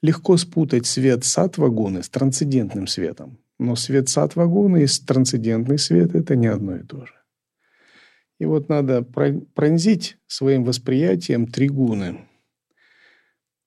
легко 0.00 0.38
спутать 0.38 0.86
свет 0.86 1.26
сатвагуны 1.26 2.02
с 2.02 2.08
трансцендентным 2.08 2.86
светом. 2.86 3.36
Но 3.58 3.76
свет 3.76 4.08
сатвагуны 4.08 4.84
и 4.84 4.86
трансцендентный 4.86 5.78
свет– 5.78 6.14
это 6.14 6.36
не 6.36 6.46
одно 6.46 6.76
и 6.76 6.82
то 6.82 7.04
же. 7.04 7.21
И 8.42 8.44
вот 8.44 8.68
надо 8.68 9.02
пронзить 9.02 10.16
своим 10.26 10.64
восприятием 10.64 11.46
три 11.46 11.68
гуны. 11.68 12.26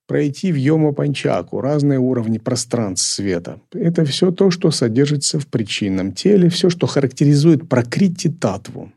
Пройти 0.05 0.51
в 0.51 0.57
йома-панчаку, 0.57 1.61
разные 1.61 1.97
уровни 1.97 2.39
пространств 2.39 3.09
света. 3.09 3.61
Это 3.71 4.03
все 4.03 4.31
то, 4.31 4.51
что 4.51 4.71
содержится 4.71 5.39
в 5.39 5.47
причинном 5.47 6.11
теле, 6.11 6.49
все, 6.49 6.69
что 6.69 6.87
характеризует 6.87 7.69
прокрити 7.69 8.29
татву. 8.29 8.91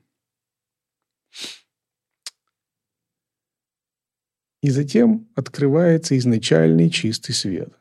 И 4.61 4.71
затем 4.71 5.29
открывается 5.37 6.19
изначальный 6.19 6.91
чистый 6.91 7.35
свет. 7.35 7.73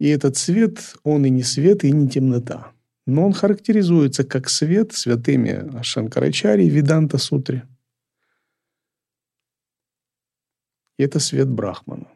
И 0.00 0.08
этот 0.08 0.38
свет, 0.38 0.94
он 1.02 1.26
и 1.26 1.28
не 1.28 1.42
свет, 1.42 1.84
и 1.84 1.92
не 1.92 2.08
темнота 2.08 2.72
но 3.06 3.24
он 3.24 3.32
характеризуется 3.32 4.24
как 4.24 4.48
свет 4.48 4.92
святыми 4.92 5.80
Шанкарачари 5.82 6.64
и 6.64 6.68
Виданта 6.68 7.18
Сутре. 7.18 7.66
И 10.98 11.04
это 11.04 11.20
свет 11.20 11.48
Брахмана. 11.48 12.08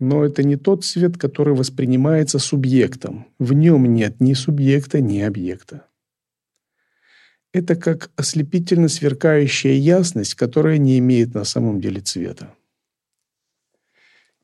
Но 0.00 0.24
это 0.24 0.42
не 0.42 0.56
тот 0.56 0.84
свет, 0.84 1.16
который 1.16 1.54
воспринимается 1.54 2.38
субъектом. 2.38 3.26
В 3.38 3.52
нем 3.52 3.86
нет 3.94 4.20
ни 4.20 4.34
субъекта, 4.34 5.00
ни 5.00 5.20
объекта. 5.20 5.86
Это 7.52 7.76
как 7.76 8.10
ослепительно 8.16 8.88
сверкающая 8.88 9.74
ясность, 9.74 10.34
которая 10.34 10.78
не 10.78 10.98
имеет 10.98 11.34
на 11.34 11.44
самом 11.44 11.80
деле 11.80 12.00
цвета. 12.00 12.52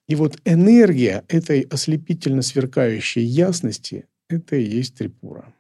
И 0.07 0.15
вот 0.15 0.39
энергия 0.45 1.25
этой 1.27 1.63
ослепительно 1.63 2.43
сверкающей 2.43 3.23
ясности– 3.23 4.07
это 4.29 4.55
и 4.55 4.63
есть 4.63 4.95
трипура. 4.97 5.53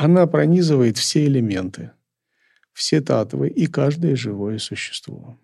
Она 0.00 0.28
пронизывает 0.28 0.96
все 0.96 1.26
элементы, 1.26 1.90
все 2.72 3.00
татвы 3.00 3.48
и 3.48 3.66
каждое 3.66 4.14
живое 4.14 4.58
существо. 4.58 5.36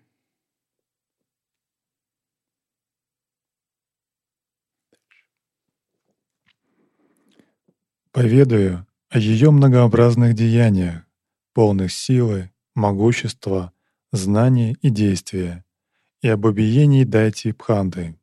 Поведаю 8.13 8.87
о 9.09 9.19
ее 9.19 9.51
многообразных 9.51 10.33
деяниях, 10.35 11.05
полных 11.53 11.91
силы, 11.91 12.49
могущества, 12.75 13.73
знания 14.13 14.77
и 14.81 14.89
действия, 14.89 15.65
и 16.21 16.29
об 16.29 16.45
убиении 16.45 17.03
Дайти 17.03 17.51
Пханды. 17.51 18.17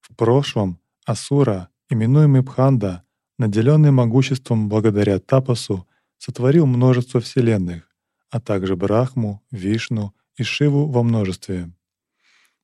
В 0.00 0.16
прошлом 0.16 0.80
Асура, 1.04 1.68
именуемый 1.90 2.42
Пханда, 2.42 3.04
наделенный 3.38 3.90
могуществом 3.90 4.68
благодаря 4.68 5.18
тапасу, 5.18 5.86
сотворил 6.18 6.66
множество 6.66 7.20
вселенных, 7.20 7.88
а 8.30 8.40
также 8.40 8.76
Брахму, 8.76 9.42
Вишну 9.50 10.12
и 10.36 10.42
Шиву 10.42 10.86
во 10.86 11.02
множестве. 11.02 11.72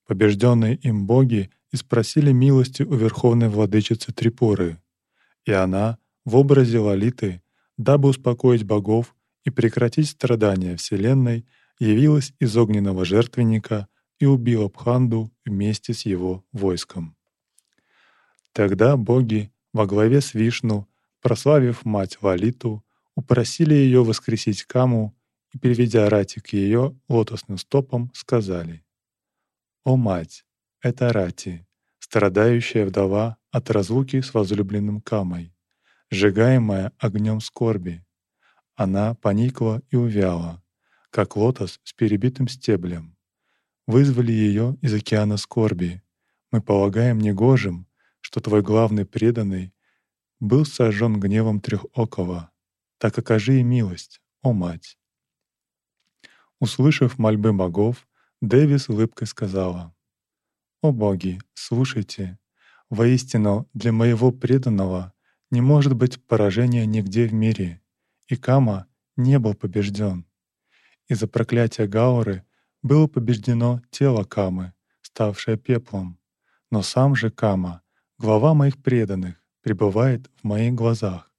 Побежденные 0.07 0.75
им 0.77 1.07
боги 1.07 1.51
и 1.73 1.77
спросили 1.77 2.33
милости 2.33 2.83
у 2.83 2.95
верховной 2.95 3.49
владычицы 3.49 4.13
Трипуры, 4.13 4.81
и 5.45 5.53
она 5.53 5.99
в 6.25 6.37
образе 6.37 6.79
Лалиты, 6.79 7.43
дабы 7.79 8.09
успокоить 8.09 8.65
богов 8.65 9.15
и 9.45 9.51
прекратить 9.51 10.09
страдания 10.09 10.77
Вселенной, 10.77 11.47
явилась 11.79 12.33
из 12.39 12.57
огненного 12.57 13.05
жертвенника 13.05 13.89
и 14.19 14.27
убила 14.27 14.69
Пханду 14.69 15.33
вместе 15.45 15.93
с 15.93 16.07
его 16.07 16.45
войском. 16.53 17.17
Тогда 18.53 18.97
боги 18.97 19.53
во 19.75 19.87
главе 19.87 20.21
с 20.21 20.35
Вишну, 20.35 20.89
прославив 21.21 21.85
мать 21.85 22.19
Лалиту, 22.23 22.83
упросили 23.17 23.75
ее 23.75 24.05
воскресить 24.05 24.63
Каму 24.63 25.15
и, 25.53 25.59
переведя 25.59 26.09
Рати 26.09 26.39
к 26.39 26.53
ее 26.53 26.97
лотосным 27.09 27.59
стопам, 27.59 28.11
сказали 28.15 28.85
«О 29.85 29.97
мать, 29.97 30.47
это 30.81 31.13
Рати, 31.13 31.67
страдающая 31.99 32.87
вдова 32.87 33.37
от 33.51 33.71
разлуки 33.71 34.21
с 34.21 34.33
возлюбленным 34.33 35.01
Камой, 35.01 35.53
сжигаемая 36.09 36.93
огнем 36.99 37.41
скорби. 37.41 38.07
Она 38.77 39.15
поникла 39.15 39.83
и 39.91 39.97
увяла, 39.97 40.63
как 41.11 41.37
лотос 41.37 41.81
с 41.83 41.93
перебитым 41.93 42.47
стеблем. 42.47 43.17
Вызвали 43.89 44.33
ее 44.33 44.77
из 44.83 44.95
океана 44.95 45.37
скорби. 45.37 46.01
Мы 46.53 46.63
полагаем 46.63 47.19
негожим, 47.19 47.89
что 48.25 48.41
твой 48.41 48.63
главный 48.63 49.05
преданный 49.05 49.75
был 50.41 50.65
сожжен 50.65 51.21
гневом 51.21 51.61
трехокого. 51.61 52.51
Так 52.97 53.19
окажи 53.19 53.61
и 53.61 53.63
милость, 53.63 54.23
о 54.41 54.55
мать. 54.55 54.99
Услышав 56.59 57.19
мольбы 57.19 57.53
богов, 57.53 58.09
Дэвис 58.41 58.89
улыбкой 58.89 59.27
сказала, 59.27 59.95
«О 60.81 60.91
боги, 60.91 61.39
слушайте, 61.53 62.39
воистину 62.89 63.69
для 63.75 63.93
моего 63.93 64.33
преданного 64.33 65.13
не 65.51 65.61
может 65.61 65.93
быть 65.93 66.27
поражения 66.27 66.87
нигде 66.87 67.27
в 67.27 67.35
мире, 67.35 67.83
и 68.29 68.37
Кама 68.37 68.87
не 69.17 69.39
был 69.39 69.53
побежден. 69.53 70.27
Из-за 71.09 71.29
проклятия 71.29 71.87
Гауры 71.87 72.47
было 72.83 73.07
побеждено 73.07 73.83
тело 73.91 74.25
Камы, 74.25 74.73
ставшее 75.03 75.59
пеплом, 75.59 76.19
но 76.71 76.81
сам 76.81 77.15
же 77.15 77.31
Кама, 77.31 77.84
глава 78.19 78.55
моих 78.55 78.83
преданных, 78.83 79.43
пребывает 79.63 80.31
в 80.41 80.45
моих 80.45 80.75
глазах. 80.75 81.33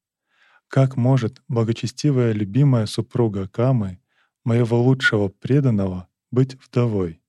Как 0.68 0.98
может 0.98 1.42
благочестивая 1.48 2.34
любимая 2.34 2.86
супруга 2.86 3.48
Камы, 3.48 4.00
моего 4.44 4.82
лучшего 4.82 5.30
преданного, 5.30 6.08
быть 6.32 6.56
вдовой? 6.56 7.22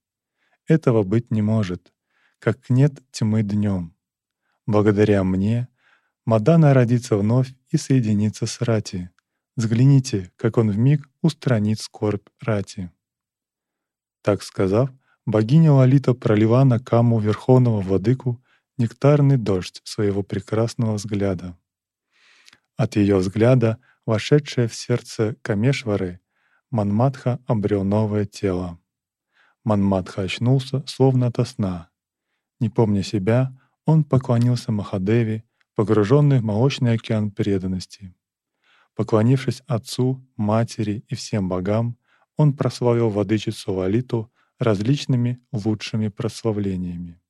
Этого 0.67 1.03
быть 1.05 1.31
не 1.31 1.43
может, 1.43 1.93
как 2.39 2.71
нет 2.71 3.03
тьмы 3.13 3.43
днем. 3.43 3.95
Благодаря 4.67 5.23
мне 5.23 5.69
Мадана 6.25 6.75
родится 6.75 7.17
вновь 7.17 7.55
и 7.71 7.77
соединится 7.77 8.47
с 8.47 8.61
Рати. 8.61 9.11
Взгляните, 9.55 10.33
как 10.37 10.59
он 10.59 10.71
вмиг 10.71 11.09
устранит 11.23 11.79
скорбь 11.81 12.27
Рати. 12.41 12.91
Так 14.23 14.43
сказав, 14.43 14.91
богиня 15.25 15.73
Лалита 15.73 16.15
пролила 16.15 16.65
на 16.65 16.81
каму 16.81 17.21
Верховного 17.21 17.81
Владыку 17.81 18.43
нектарный 18.79 19.37
дождь 19.37 19.81
своего 19.85 20.23
прекрасного 20.23 20.95
взгляда. 20.95 21.57
От 22.77 22.97
ее 22.97 23.17
взгляда, 23.17 23.79
вошедшее 24.05 24.69
в 24.69 24.75
сердце 24.75 25.37
Камешвары, 25.43 26.21
Манматха 26.71 27.41
обрел 27.47 27.85
новое 27.85 28.27
тело. 28.27 28.79
Манматха 29.65 30.23
очнулся, 30.23 30.85
словно 30.87 31.29
ото 31.29 31.45
сна. 31.45 31.91
Не 32.61 32.69
помня 32.69 33.03
себя, 33.03 33.59
он 33.85 34.05
поклонился 34.05 34.73
Махадеви, 34.73 35.45
погруженный 35.75 36.41
в 36.41 36.45
молочный 36.45 36.95
океан 36.95 37.31
преданности. 37.31 38.15
Поклонившись 38.95 39.63
отцу, 39.67 40.27
матери 40.37 41.05
и 41.09 41.15
всем 41.15 41.49
богам, 41.49 41.99
он 42.37 42.53
прославил 42.53 43.11
владычицу 43.11 43.73
Лалиту 43.73 44.33
различными 44.59 45.41
лучшими 45.53 46.09
прославлениями. 46.09 47.21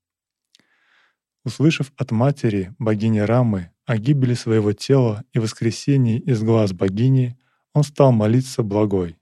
Услышав 1.47 1.93
от 1.97 2.11
матери 2.11 2.75
богини 2.81 3.21
Рамы 3.21 3.71
о 3.85 3.99
гибели 3.99 4.35
своего 4.35 4.73
тела 4.73 5.23
и 5.33 5.39
воскресении 5.39 6.19
из 6.19 6.43
глаз 6.43 6.73
богини, 6.73 7.39
он 7.73 7.85
стал 7.85 8.11
молиться 8.11 8.65
благой. 8.65 9.17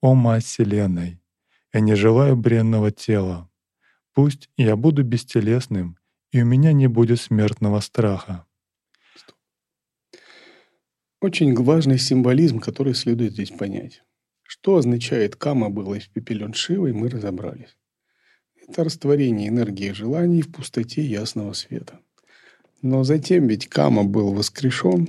«О 0.00 0.14
Мать 0.14 0.46
Вселенной! 0.46 1.20
Я 1.74 1.80
не 1.80 1.96
желаю 1.96 2.34
бренного 2.34 2.90
тела. 2.90 3.50
Пусть 4.14 4.48
я 4.56 4.74
буду 4.74 5.04
бестелесным, 5.04 5.98
и 6.32 6.40
у 6.40 6.46
меня 6.46 6.72
не 6.72 6.86
будет 6.86 7.20
смертного 7.20 7.80
страха». 7.80 8.46
Очень 11.20 11.54
важный 11.54 11.98
символизм, 11.98 12.58
который 12.58 12.94
следует 12.94 13.32
здесь 13.32 13.50
понять. 13.50 14.02
Что 14.44 14.78
означает 14.78 15.36
«кама 15.36 15.68
было 15.68 15.98
испепелен 15.98 16.54
Шивой», 16.54 16.94
мы 16.94 17.10
разобрались. 17.10 17.76
Это 18.66 18.84
растворение 18.84 19.48
энергии 19.48 19.92
желаний 19.92 20.42
в 20.42 20.50
пустоте 20.50 21.02
ясного 21.02 21.52
света. 21.52 22.00
Но 22.82 23.04
затем 23.04 23.46
ведь 23.46 23.68
Кама 23.68 24.04
был 24.04 24.32
воскрешен, 24.32 25.08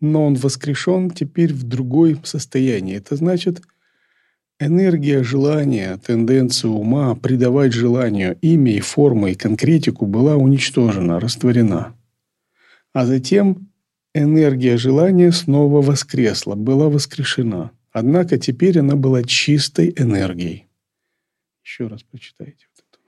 но 0.00 0.26
он 0.26 0.34
воскрешен 0.34 1.10
теперь 1.10 1.52
в 1.52 1.62
другой 1.62 2.20
состоянии. 2.24 2.96
Это 2.96 3.16
значит, 3.16 3.62
энергия 4.60 5.22
желания, 5.22 5.98
тенденция 6.04 6.70
ума 6.70 7.14
придавать 7.14 7.72
желанию 7.72 8.38
имя 8.42 8.72
и 8.72 8.80
форму 8.80 9.28
и 9.28 9.34
конкретику 9.34 10.06
была 10.06 10.36
уничтожена, 10.36 11.20
растворена. 11.20 11.94
А 12.92 13.06
затем 13.06 13.70
энергия 14.14 14.76
желания 14.76 15.32
снова 15.32 15.82
воскресла, 15.82 16.54
была 16.54 16.88
воскрешена. 16.88 17.70
Однако 17.92 18.38
теперь 18.38 18.78
она 18.78 18.94
была 18.94 19.22
чистой 19.22 19.92
энергией. 19.96 20.65
Еще 21.66 21.88
раз 21.88 22.04
прочитайте. 22.04 22.68
Вот 22.76 22.84
это. 22.88 22.98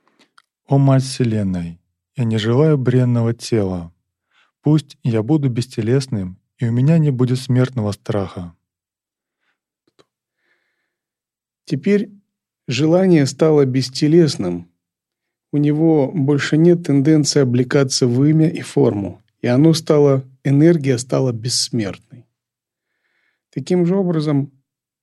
«О 0.67 0.77
Мать 0.77 1.03
Вселенной, 1.03 1.79
я 2.17 2.25
не 2.25 2.37
желаю 2.37 2.77
бренного 2.77 3.33
тела. 3.33 3.93
Пусть 4.61 4.97
я 5.01 5.23
буду 5.23 5.49
бестелесным, 5.49 6.37
и 6.57 6.65
у 6.65 6.71
меня 6.73 6.97
не 6.97 7.09
будет 7.09 7.39
смертного 7.39 7.93
страха». 7.93 8.53
Теперь 11.63 12.11
желание 12.67 13.25
стало 13.27 13.63
бестелесным. 13.63 14.69
У 15.53 15.57
него 15.57 16.11
больше 16.13 16.57
нет 16.57 16.83
тенденции 16.83 17.39
облекаться 17.39 18.07
в 18.07 18.25
имя 18.25 18.49
и 18.49 18.59
форму, 18.59 19.21
и 19.39 19.47
оно 19.47 19.73
стало 19.73 20.25
энергия 20.43 20.97
стала 20.97 21.31
бессмертной. 21.31 22.25
Таким 23.51 23.85
же 23.85 23.95
образом, 23.95 24.51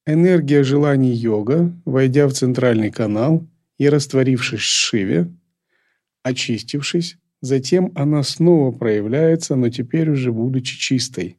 энергия 0.06 0.62
желаний 0.62 1.12
йога, 1.12 1.72
войдя 1.84 2.26
в 2.28 2.32
центральный 2.32 2.90
канал 2.90 3.46
и 3.78 3.88
растворившись 3.88 4.60
в 4.60 4.62
Шиве, 4.62 5.32
очистившись, 6.22 7.18
затем 7.40 7.92
она 7.94 8.22
снова 8.22 8.70
проявляется, 8.70 9.56
но 9.56 9.68
теперь 9.68 10.10
уже 10.10 10.32
будучи 10.32 10.78
чистой, 10.78 11.36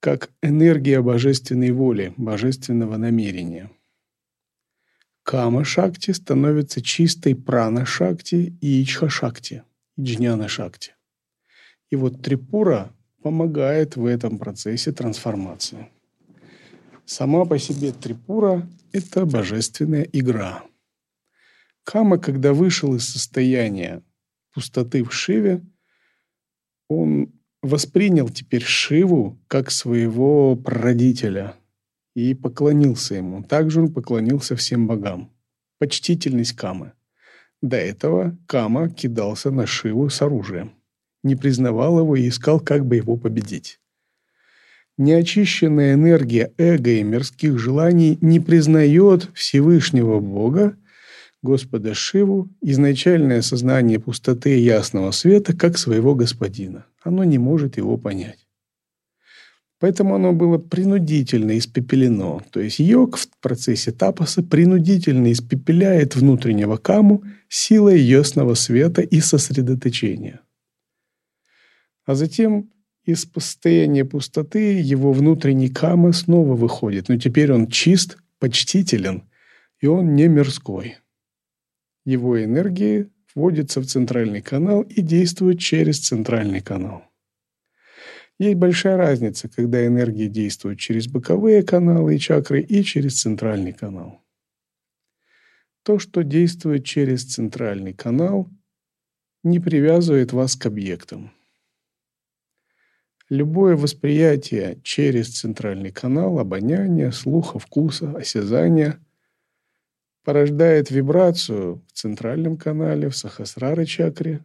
как 0.00 0.30
энергия 0.42 1.02
божественной 1.02 1.72
воли, 1.72 2.14
божественного 2.16 2.96
намерения. 2.96 3.70
Кама-шакти 5.22 6.12
становится 6.12 6.80
чистой 6.80 7.36
прана-шакти 7.36 8.56
и 8.60 8.82
ичха-шакти, 8.82 9.62
джняна-шакти. 9.98 10.92
И 11.90 11.96
вот 11.96 12.22
трипура 12.22 12.92
помогает 13.22 13.96
в 13.96 14.06
этом 14.06 14.38
процессе 14.38 14.92
трансформации. 14.92 15.88
Сама 17.10 17.44
по 17.44 17.58
себе 17.58 17.90
трипура– 17.90 18.68
это 18.92 19.26
божественная 19.26 20.04
игра. 20.12 20.62
Кама, 21.82 22.18
когда 22.18 22.52
вышел 22.52 22.94
из 22.94 23.08
состояния 23.08 24.04
пустоты 24.54 25.02
в 25.02 25.12
Шиве, 25.12 25.60
он 26.88 27.32
воспринял 27.62 28.28
теперь 28.28 28.62
Шиву 28.62 29.40
как 29.48 29.72
своего 29.72 30.54
прародителя 30.54 31.56
и 32.14 32.32
поклонился 32.32 33.16
ему. 33.16 33.42
Также 33.42 33.80
он 33.80 33.92
поклонился 33.92 34.54
всем 34.54 34.86
богам. 34.86 35.32
Почтительность 35.80 36.52
Камы. 36.52 36.92
До 37.60 37.76
этого 37.76 38.38
Кама 38.46 38.88
кидался 38.88 39.50
на 39.50 39.66
Шиву 39.66 40.10
с 40.10 40.22
оружием 40.22 40.80
не 41.22 41.36
признавал 41.36 41.98
его 41.98 42.14
и 42.16 42.28
искал, 42.28 42.60
как 42.60 42.86
бы 42.86 42.96
его 42.96 43.16
победить. 43.16 43.80
Неочищенная 44.98 45.94
энергия 45.94 46.52
эго 46.58 46.90
и 46.90 47.02
мирских 47.02 47.58
желаний 47.58 48.18
не 48.20 48.38
признает 48.40 49.30
Всевышнего 49.34 50.20
Бога, 50.20 50.76
Господа 51.42 51.94
Шиву, 51.94 52.50
изначальное 52.60 53.40
сознание 53.40 53.98
пустоты 53.98 54.58
и 54.58 54.62
ясного 54.62 55.10
света, 55.10 55.56
как 55.56 55.78
своего 55.78 56.14
господина. 56.14 56.84
Оно 57.02 57.24
не 57.24 57.38
может 57.38 57.78
его 57.78 57.96
понять. 57.96 58.46
Поэтому 59.80 60.14
оно 60.14 60.34
было 60.34 60.58
принудительно 60.58 61.56
испепелено. 61.56 62.44
То 62.50 62.60
есть 62.60 62.78
йог 62.78 63.16
в 63.16 63.28
процессе 63.40 63.92
тапаса 63.92 64.42
принудительно 64.42 65.32
испепеляет 65.32 66.14
внутреннего 66.14 66.76
каму 66.76 67.24
силой 67.48 67.98
ясного 67.98 68.52
света 68.52 69.00
и 69.00 69.20
сосредоточения. 69.20 70.40
А 72.04 72.14
затем 72.14 72.70
из 73.04 73.30
состояния 73.32 74.04
пустоты 74.04 74.80
его 74.80 75.12
внутренний 75.12 75.68
кама 75.68 76.12
снова 76.12 76.54
выходит, 76.54 77.08
но 77.08 77.16
теперь 77.16 77.52
он 77.52 77.68
чист, 77.68 78.18
почтителен, 78.38 79.28
и 79.80 79.86
он 79.86 80.14
не 80.14 80.28
мирской. 80.28 80.98
Его 82.04 82.42
энергия 82.42 83.08
вводится 83.34 83.80
в 83.80 83.86
центральный 83.86 84.42
канал 84.42 84.82
и 84.82 85.00
действует 85.00 85.60
через 85.60 86.00
центральный 86.00 86.60
канал. 86.60 87.04
Есть 88.38 88.56
большая 88.56 88.96
разница, 88.96 89.48
когда 89.48 89.86
энергия 89.86 90.26
действует 90.26 90.78
через 90.78 91.08
боковые 91.08 91.62
каналы 91.62 92.16
и 92.16 92.18
чакры 92.18 92.62
и 92.62 92.82
через 92.82 93.20
центральный 93.20 93.74
канал. 93.74 94.22
То, 95.82 95.98
что 95.98 96.22
действует 96.22 96.84
через 96.84 97.24
центральный 97.24 97.92
канал, 97.92 98.48
не 99.42 99.60
привязывает 99.60 100.32
вас 100.32 100.56
к 100.56 100.66
объектам. 100.66 101.32
Любое 103.30 103.76
восприятие 103.76 104.80
через 104.82 105.28
центральный 105.28 105.92
канал 105.92 106.40
обоняния, 106.40 107.12
слуха, 107.12 107.60
вкуса, 107.60 108.10
осязания 108.16 108.98
порождает 110.24 110.90
вибрацию 110.90 111.80
в 111.86 111.92
центральном 111.92 112.56
канале, 112.56 113.08
в 113.08 113.16
сахасрара 113.16 113.84
чакре, 113.84 114.44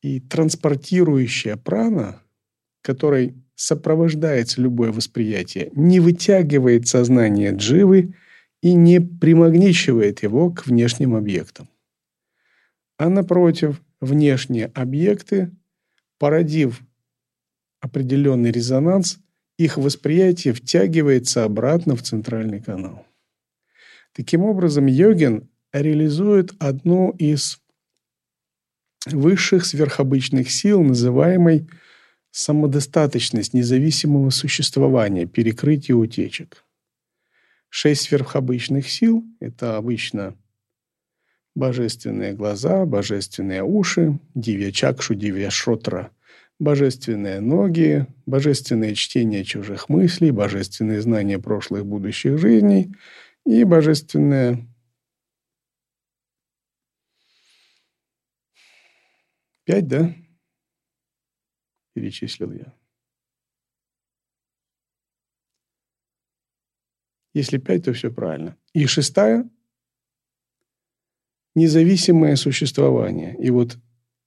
и 0.00 0.20
транспортирующая 0.20 1.58
прана, 1.58 2.22
которой 2.80 3.34
сопровождается 3.54 4.62
любое 4.62 4.90
восприятие, 4.90 5.70
не 5.74 6.00
вытягивает 6.00 6.88
сознание 6.88 7.54
дживы 7.54 8.14
и 8.62 8.72
не 8.72 9.00
примагничивает 9.00 10.22
его 10.22 10.50
к 10.50 10.66
внешним 10.66 11.14
объектам. 11.14 11.68
А 12.96 13.10
напротив, 13.10 13.82
внешние 14.00 14.66
объекты, 14.74 15.50
породив 16.20 16.82
определенный 17.80 18.52
резонанс, 18.52 19.18
их 19.56 19.78
восприятие 19.78 20.52
втягивается 20.52 21.44
обратно 21.44 21.96
в 21.96 22.02
центральный 22.02 22.62
канал. 22.62 23.06
Таким 24.12 24.42
образом, 24.42 24.86
йогин 24.86 25.48
реализует 25.72 26.52
одну 26.60 27.10
из 27.12 27.58
высших 29.06 29.64
сверхобычных 29.64 30.50
сил, 30.50 30.82
называемой 30.82 31.68
самодостаточность 32.30 33.54
независимого 33.54 34.28
существования, 34.28 35.24
перекрытие 35.24 35.96
утечек. 35.96 36.64
Шесть 37.70 38.02
сверхобычных 38.02 38.90
сил– 38.90 39.24
это 39.40 39.78
обычно 39.78 40.36
божественные 41.54 42.32
глаза, 42.32 42.84
божественные 42.86 43.62
уши, 43.62 44.18
дивья 44.34 44.70
чакшу, 44.70 45.14
дивья 45.14 45.50
шотра, 45.50 46.10
божественные 46.58 47.40
ноги, 47.40 48.06
божественное 48.26 48.94
чтение 48.94 49.44
чужих 49.44 49.88
мыслей, 49.88 50.30
божественные 50.30 51.00
знания 51.00 51.38
прошлых 51.38 51.86
будущих 51.86 52.38
жизней 52.38 52.94
и 53.44 53.64
божественное 53.64 54.66
Пять, 59.70 59.86
да? 59.86 60.12
Перечислил 61.92 62.50
я. 62.50 62.74
Если 67.34 67.58
пять, 67.58 67.84
то 67.84 67.92
все 67.92 68.12
правильно. 68.12 68.56
И 68.72 68.86
шестая– 68.86 69.48
независимое 71.54 72.36
существование. 72.36 73.36
И 73.38 73.50
вот, 73.50 73.76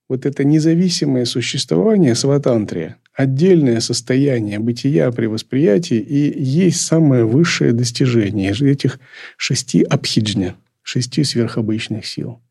вот 0.09 0.25
это 0.25 0.43
независимое 0.43 1.25
существование 1.25 2.15
сватантрия, 2.15 2.97
отдельное 3.13 3.79
состояние 3.79 4.59
бытия 4.59 5.11
при 5.11 5.27
восприятии 5.27 5.97
и 5.97 6.41
есть 6.41 6.81
самое 6.81 7.25
высшее 7.25 7.73
достижение 7.73 8.51
из 8.51 8.61
этих 8.61 8.99
шести 9.37 9.83
абхиджня, 9.83 10.55
шести 10.81 11.23
сверхобычных 11.23 12.05
сил. 12.05 12.41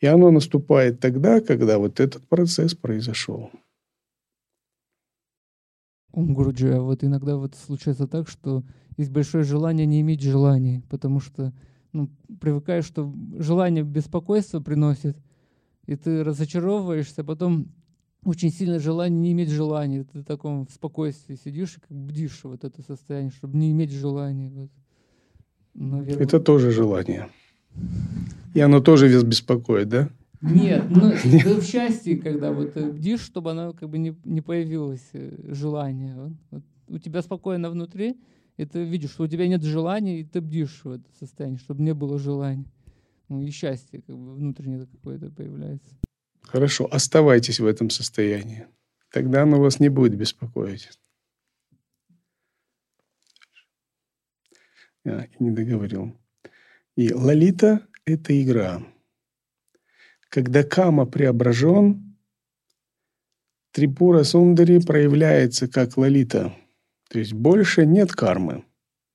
И 0.00 0.06
оно 0.06 0.30
наступает 0.30 1.00
тогда, 1.00 1.40
когда 1.40 1.78
вот 1.78 2.00
этот 2.00 2.26
процесс 2.26 2.74
произошел. 2.74 3.50
Гуруджи, 6.12 6.74
а 6.74 6.80
вот 6.80 7.04
иногда 7.04 7.36
вот 7.36 7.54
случается 7.54 8.06
так, 8.06 8.28
что 8.28 8.64
есть 8.98 9.10
большое 9.10 9.44
желание 9.44 9.86
не 9.86 10.00
иметь 10.02 10.20
желаний, 10.20 10.82
потому 10.90 11.20
что 11.20 11.52
ну, 11.92 12.10
привыкаешь, 12.40 12.84
что 12.84 13.12
желание 13.38 13.84
беспокойства 13.84 14.60
приносит, 14.60 15.16
и 15.86 15.96
ты 15.96 16.24
разочаровываешься, 16.24 17.24
потом 17.24 17.68
очень 18.24 18.50
сильное 18.50 18.78
желание 18.78 19.20
не 19.20 19.32
иметь 19.32 19.50
желаний. 19.50 20.04
Ты 20.04 20.20
в 20.20 20.24
таком 20.24 20.68
спокойствии 20.68 21.34
сидишь 21.34 21.76
и 21.76 21.80
как 21.80 21.96
бдишь 21.96 22.40
вот 22.44 22.64
это 22.64 22.82
состояние, 22.82 23.32
чтобы 23.32 23.58
не 23.58 23.72
иметь 23.72 23.90
желаний. 23.90 24.48
Вот. 24.50 24.70
Наверное. 25.74 26.22
Это 26.22 26.40
тоже 26.40 26.70
желание. 26.70 27.28
И 28.54 28.60
оно 28.60 28.80
тоже 28.80 29.08
вес 29.08 29.24
беспокоит, 29.24 29.88
да? 29.88 30.08
Нет, 30.40 30.84
ну, 30.90 31.12
ты 31.22 31.54
в 31.54 31.64
счастье, 31.64 32.16
когда 32.16 32.52
вот 32.52 32.76
бдишь, 32.76 33.20
чтобы 33.20 33.52
оно 33.52 33.72
как 33.72 33.88
бы 33.88 33.98
не, 33.98 34.14
не 34.24 34.40
появилось 34.40 35.08
э, 35.12 35.52
желание. 35.52 36.14
Вот, 36.14 36.32
вот 36.50 36.62
у 36.88 36.98
тебя 36.98 37.22
спокойно 37.22 37.70
внутри, 37.70 38.16
и 38.56 38.64
ты 38.64 38.84
видишь, 38.84 39.10
что 39.10 39.24
у 39.24 39.28
тебя 39.28 39.48
нет 39.48 39.62
желания, 39.62 40.20
и 40.20 40.24
ты 40.24 40.40
бдишь 40.40 40.84
в 40.84 40.90
это 40.90 41.04
состояние, 41.18 41.58
чтобы 41.58 41.82
не 41.82 41.94
было 41.94 42.18
желания. 42.18 42.70
Ну 43.28 43.40
и 43.40 43.50
счастье 43.50 44.02
как 44.02 44.16
бы 44.16 44.34
внутреннее 44.34 44.86
какое-то 44.86 45.30
появляется. 45.30 45.96
Хорошо, 46.42 46.86
оставайтесь 46.90 47.60
в 47.60 47.66
этом 47.66 47.88
состоянии. 47.88 48.66
Тогда 49.10 49.42
оно 49.42 49.60
вас 49.60 49.80
не 49.80 49.88
будет 49.88 50.16
беспокоить. 50.16 50.90
Я 55.04 55.28
не 55.38 55.50
договорил. 55.50 56.16
И 56.96 57.12
лолита– 57.12 57.86
это 58.04 58.40
игра. 58.42 58.82
Когда 60.28 60.62
кама 60.62 61.06
преображен, 61.06 62.16
Трипура 63.72 64.22
Сундари 64.22 64.78
проявляется 64.78 65.66
как 65.66 65.96
лолита. 65.96 66.54
То 67.12 67.18
есть 67.18 67.34
больше 67.34 67.84
нет 67.84 68.10
кармы. 68.10 68.64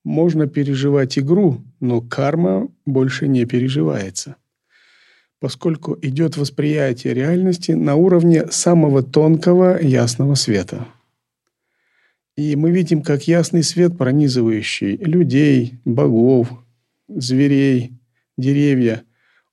Можно 0.03 0.45
переживать 0.45 1.17
игру, 1.17 1.63
но 1.79 1.99
карма 1.99 2.69
больше 2.85 3.27
не 3.27 3.45
переживается. 3.45 4.35
Поскольку 5.39 5.97
идет 6.03 6.37
восприятие 6.37 7.15
реальности 7.15 7.71
на 7.71 7.95
уровне 7.95 8.45
самого 8.51 9.01
тонкого 9.01 9.81
ясного 9.81 10.35
света. 10.35 10.87
И 12.35 12.55
мы 12.55 12.69
видим, 12.69 13.01
как 13.01 13.27
ясный 13.27 13.63
свет, 13.63 13.97
пронизывающий 13.97 14.97
людей, 14.97 15.79
богов, 15.83 16.49
зверей, 17.07 17.93
деревья, 18.37 19.01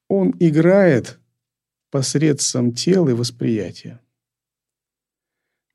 он 0.07 0.35
играет 0.39 1.19
посредством 1.91 2.73
тела 2.73 3.09
и 3.09 3.15
восприятия. 3.15 4.01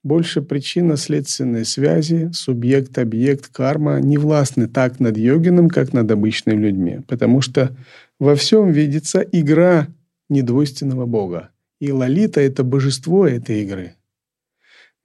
Больше 0.03 0.41
причинно-следственной 0.41 1.65
связи, 1.65 2.29
субъект, 2.33 2.97
объект, 2.97 3.47
карма 3.47 3.99
не 3.99 4.17
властны 4.17 4.67
так 4.67 4.99
над 4.99 5.17
йогином, 5.17 5.69
как 5.69 5.91
над 5.91 6.09
обычными 6.09 6.62
людьми, 6.62 7.01
потому 7.07 7.41
что 7.41 7.75
во 8.17 8.35
всем 8.35 8.71
видится 8.71 9.19
игра 9.19 9.88
недвойственного 10.29 11.05
Бога. 11.05 11.49
И 11.81 11.91
Лолита– 11.91 12.39
это 12.41 12.63
божество 12.63 13.27
этой 13.27 13.62
игры. 13.63 13.95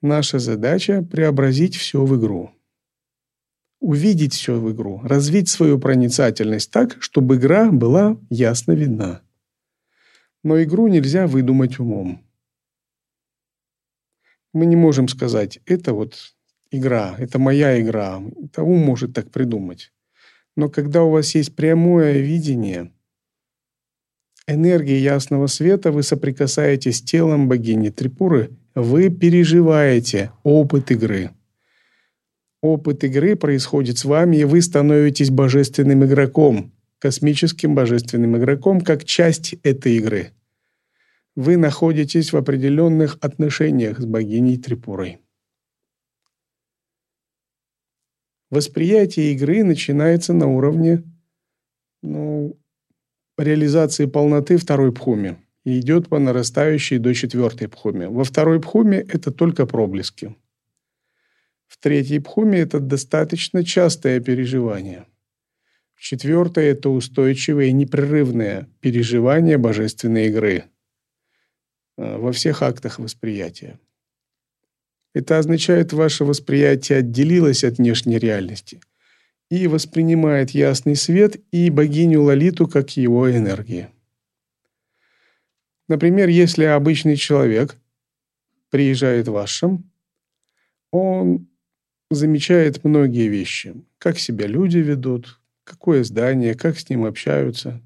Наша 0.01 0.39
задача– 0.39 1.03
преобразить 1.11 1.77
все 1.77 2.05
в 2.05 2.17
игру 2.19 2.55
увидеть 3.85 4.33
все 4.33 4.59
в 4.59 4.73
игру, 4.73 5.01
развить 5.05 5.51
свою 5.51 5.79
проницательность 5.79 6.71
так, 6.71 6.97
чтобы 7.01 7.37
игра 7.37 7.71
была 7.71 8.17
ясно 8.31 8.73
видна. 8.73 9.21
Но 10.43 10.63
игру 10.63 10.89
нельзя 10.89 11.27
выдумать 11.27 11.79
умом. 11.79 12.24
Мы 14.55 14.65
не 14.65 14.77
можем 14.77 15.09
сказать, 15.09 15.59
это 15.67 15.93
вот 15.93 16.17
игра, 16.71 17.15
это 17.19 17.39
моя 17.39 17.79
игра, 17.79 18.23
это 18.43 18.63
ум 18.63 18.79
может 18.79 19.13
так 19.13 19.31
придумать. 19.31 19.93
Но 20.57 20.71
когда 20.71 21.03
у 21.03 21.11
вас 21.11 21.35
есть 21.35 21.55
прямое 21.55 22.21
видение, 22.21 22.91
энергии 24.47 24.97
ясного 24.97 25.49
света, 25.49 25.93
вы 25.93 26.03
соприкасаетесь 26.03 26.99
с 26.99 27.03
телом 27.03 27.49
богини 27.49 27.91
Трипуры, 27.91 28.57
вы 28.75 29.11
переживаете 29.11 30.31
опыт 30.43 30.91
игры– 30.91 31.31
Опыт 32.65 33.05
игры 33.05 33.37
происходит 33.37 33.99
с 33.99 34.07
вами, 34.07 34.39
и 34.39 34.45
вы 34.45 34.63
становитесь 34.63 35.29
божественным 35.29 36.03
игроком, 36.07 36.73
космическим 36.99 37.75
божественным 37.75 38.39
игроком, 38.39 38.81
как 38.81 39.05
часть 39.05 39.57
этой 39.63 39.97
игры. 39.97 40.31
Вы 41.37 41.57
находитесь 41.57 42.33
в 42.33 42.37
определенных 42.37 43.19
отношениях 43.21 43.99
с 43.99 44.05
богиней 44.05 44.57
Трипурой. 44.57 45.19
Восприятие 48.51 49.33
игры 49.33 49.65
начинается 49.65 50.33
на 50.33 50.47
уровне 50.47 51.03
ну, 52.03 52.57
реализации 53.37 54.07
полноты 54.07 54.59
второй 54.59 54.93
пхуми 54.93 55.39
и 55.65 55.81
идет 55.81 56.09
по 56.09 56.21
нарастающей 56.21 56.99
до 56.99 57.13
четвертой 57.15 57.67
пхуми. 57.67 58.05
Во 58.05 58.23
второй 58.23 58.61
пхуме 58.61 58.99
это 58.99 59.33
только 59.33 59.67
проблески. 59.67 60.37
В 61.67 61.79
третьей 61.79 62.21
пхуме 62.21 62.61
это 62.61 62.79
достаточно 62.79 63.65
частое 63.65 64.21
переживание. 64.21 65.07
В 65.95 66.01
четвертой 66.03 66.67
это 66.67 66.91
устойчивое 66.91 67.73
непрерывное 67.73 68.69
переживание 68.81 69.59
божественной 69.59 70.29
игры 70.29 70.67
во 71.97 72.33
всех 72.33 72.63
актах 72.63 72.99
восприятия. 72.99 73.79
Это 75.15 75.39
означает, 75.39 75.93
ваше 75.93 76.25
восприятие 76.25 76.99
отделилось 76.99 77.63
от 77.65 77.79
внешней 77.79 78.19
реальности 78.19 78.81
и 79.51 79.69
воспринимает 79.69 80.51
ясный 80.51 80.97
свет 80.97 81.41
и 81.53 81.71
богиню 81.71 82.23
Лалиту 82.23 82.67
как 82.67 82.97
его 82.97 83.31
энергии. 83.31 83.89
Например, 85.87 86.29
если 86.29 86.65
обычный 86.65 87.17
человек 87.17 87.77
приезжает 88.71 89.29
в 89.29 89.37
Ашам, 89.37 89.89
он 90.91 91.47
замечает 92.11 92.83
многие 92.83 93.29
вещи. 93.29 93.75
Как 93.99 94.19
себя 94.19 94.47
люди 94.47 94.79
ведут, 94.79 95.41
какое 95.63 96.03
здание, 96.03 96.55
как 96.55 96.79
с 96.79 96.89
ним 96.89 97.05
общаются, 97.05 97.81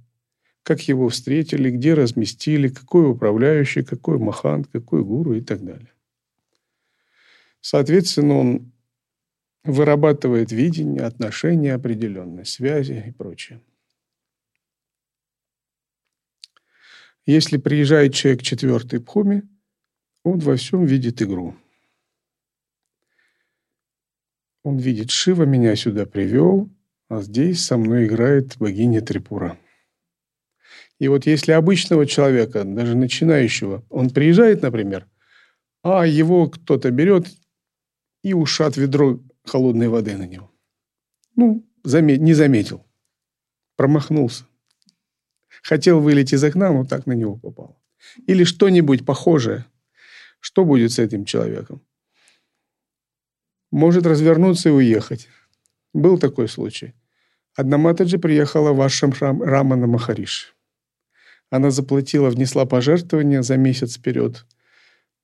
как 0.68 0.82
его 0.82 1.08
встретили, 1.08 1.70
где 1.70 1.94
разместили, 1.94 2.68
какой 2.68 3.10
управляющий, 3.10 3.82
какой 3.82 4.18
махант, 4.18 4.68
какой 4.70 5.02
гуру 5.02 5.32
и 5.32 5.40
так 5.40 5.64
далее. 5.64 5.94
Соответственно, 7.62 8.34
он 8.34 8.72
вырабатывает 9.64 10.52
видение, 10.52 11.04
отношения 11.04 11.72
определенные, 11.72 12.44
связи 12.44 13.02
и 13.08 13.12
прочее. 13.12 13.62
Если 17.24 17.56
приезжает 17.56 18.12
человек 18.12 18.42
четвертой 18.42 19.00
пхуми, 19.00 19.48
он 20.22 20.38
во 20.38 20.56
всем 20.56 20.84
видит 20.84 21.22
игру. 21.22 21.56
Он 24.64 24.76
видит, 24.76 25.10
Шива 25.10 25.44
меня 25.44 25.74
сюда 25.76 26.04
привел, 26.04 26.68
а 27.08 27.22
здесь 27.22 27.64
со 27.64 27.78
мной 27.78 28.04
играет 28.04 28.58
богиня 28.58 29.00
Трипура. 29.00 29.58
И 30.98 31.08
вот 31.08 31.26
если 31.26 31.52
обычного 31.52 32.06
человека, 32.06 32.64
даже 32.64 32.96
начинающего, 32.96 33.84
он 33.88 34.10
приезжает, 34.10 34.62
например, 34.62 35.06
а 35.82 36.06
его 36.06 36.48
кто-то 36.48 36.90
берет 36.90 37.26
и 38.22 38.34
ушат 38.34 38.76
ведро 38.76 39.20
холодной 39.44 39.88
воды 39.88 40.16
на 40.16 40.26
него. 40.26 40.50
Ну, 41.36 41.64
замет, 41.84 42.20
не 42.20 42.34
заметил. 42.34 42.84
Промахнулся. 43.76 44.44
Хотел 45.62 46.00
вылететь 46.00 46.34
из 46.34 46.44
окна, 46.44 46.72
но 46.72 46.84
так 46.84 47.06
на 47.06 47.12
него 47.12 47.36
попало. 47.36 47.76
Или 48.26 48.44
что-нибудь 48.44 49.06
похожее. 49.06 49.66
Что 50.40 50.64
будет 50.64 50.92
с 50.92 50.98
этим 50.98 51.24
человеком? 51.24 51.80
Может 53.70 54.06
развернуться 54.06 54.68
и 54.68 54.72
уехать. 54.72 55.28
Был 55.92 56.18
такой 56.18 56.48
случай. 56.48 56.94
Одна 57.54 57.78
Матаджи 57.78 58.18
приехала 58.18 58.72
в 58.72 58.80
Ашам 58.80 59.12
Рамана 59.20 59.86
Махариш. 59.86 60.57
Она 61.50 61.70
заплатила, 61.70 62.30
внесла 62.30 62.66
пожертвования 62.66 63.42
за 63.42 63.56
месяц 63.56 63.96
вперед. 63.96 64.46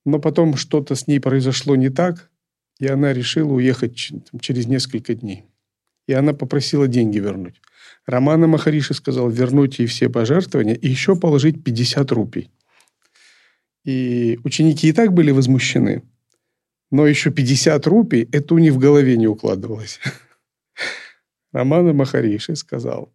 Но 0.04 0.18
потом 0.18 0.56
что-то 0.56 0.94
с 0.94 1.06
ней 1.06 1.20
произошло 1.20 1.76
не 1.76 1.90
так, 1.90 2.30
и 2.78 2.86
она 2.86 3.12
решила 3.12 3.52
уехать 3.52 3.96
через 4.40 4.66
несколько 4.66 5.14
дней. 5.14 5.44
И 6.06 6.12
она 6.12 6.32
попросила 6.34 6.88
деньги 6.88 7.18
вернуть. 7.18 7.60
Романа 8.06 8.46
Махариши 8.46 8.94
сказал 8.94 9.30
вернуть 9.30 9.78
ей 9.78 9.86
все 9.86 10.08
пожертвования 10.10 10.74
и 10.74 10.88
еще 10.88 11.16
положить 11.16 11.62
50 11.64 12.12
рупий. 12.12 12.50
И 13.84 14.38
ученики 14.44 14.88
и 14.88 14.92
так 14.92 15.12
были 15.12 15.30
возмущены. 15.30 16.02
Но 16.90 17.06
еще 17.06 17.30
50 17.30 17.86
рупий, 17.86 18.28
это 18.32 18.54
у 18.54 18.58
них 18.58 18.74
в 18.74 18.78
голове 18.78 19.16
не 19.16 19.26
укладывалось. 19.26 20.00
Романа 21.52 21.92
Махариши 21.92 22.56
сказал, 22.56 23.12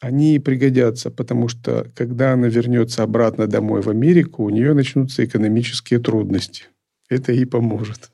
они 0.00 0.38
пригодятся, 0.38 1.10
потому 1.10 1.48
что 1.48 1.90
когда 1.94 2.32
она 2.32 2.48
вернется 2.48 3.02
обратно 3.02 3.46
домой 3.46 3.80
в 3.80 3.88
Америку, 3.88 4.44
у 4.44 4.50
нее 4.50 4.74
начнутся 4.74 5.24
экономические 5.24 6.00
трудности. 6.00 6.64
Это 7.08 7.32
ей 7.32 7.46
поможет. 7.46 8.10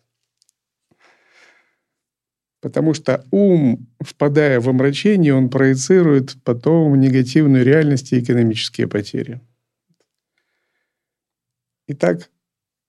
Потому 2.61 2.95
что 2.95 3.27
ум, 3.33 3.89
впадая 4.01 4.61
в 4.61 4.69
омрачение, 4.69 5.35
он 5.35 5.51
проецирует 5.51 6.37
потом 6.45 6.99
негативную 7.01 7.65
реальность 7.65 8.13
и 8.13 8.21
экономические 8.21 8.87
потери. 8.87 9.41
Итак, 11.89 12.31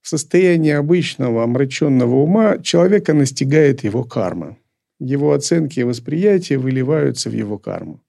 в 0.00 0.08
состоянии 0.08 0.70
обычного 0.70 1.42
омраченного 1.42 2.14
ума 2.14 2.58
человека 2.58 3.14
настигает 3.14 3.82
его 3.82 4.04
карма. 4.04 4.56
Его 5.00 5.32
оценки 5.32 5.80
и 5.80 5.84
восприятия 5.84 6.58
выливаются 6.58 7.28
в 7.28 7.32
его 7.32 7.58
карму. 7.58 8.03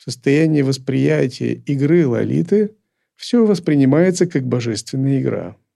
В 0.00 0.04
состоянии 0.04 0.62
восприятия 0.62 1.52
игры 1.52 2.06
лолиты 2.06 2.74
все 3.16 3.44
воспринимается 3.44 4.26
как 4.26 4.46
божественная 4.46 5.20
игра– 5.20 5.56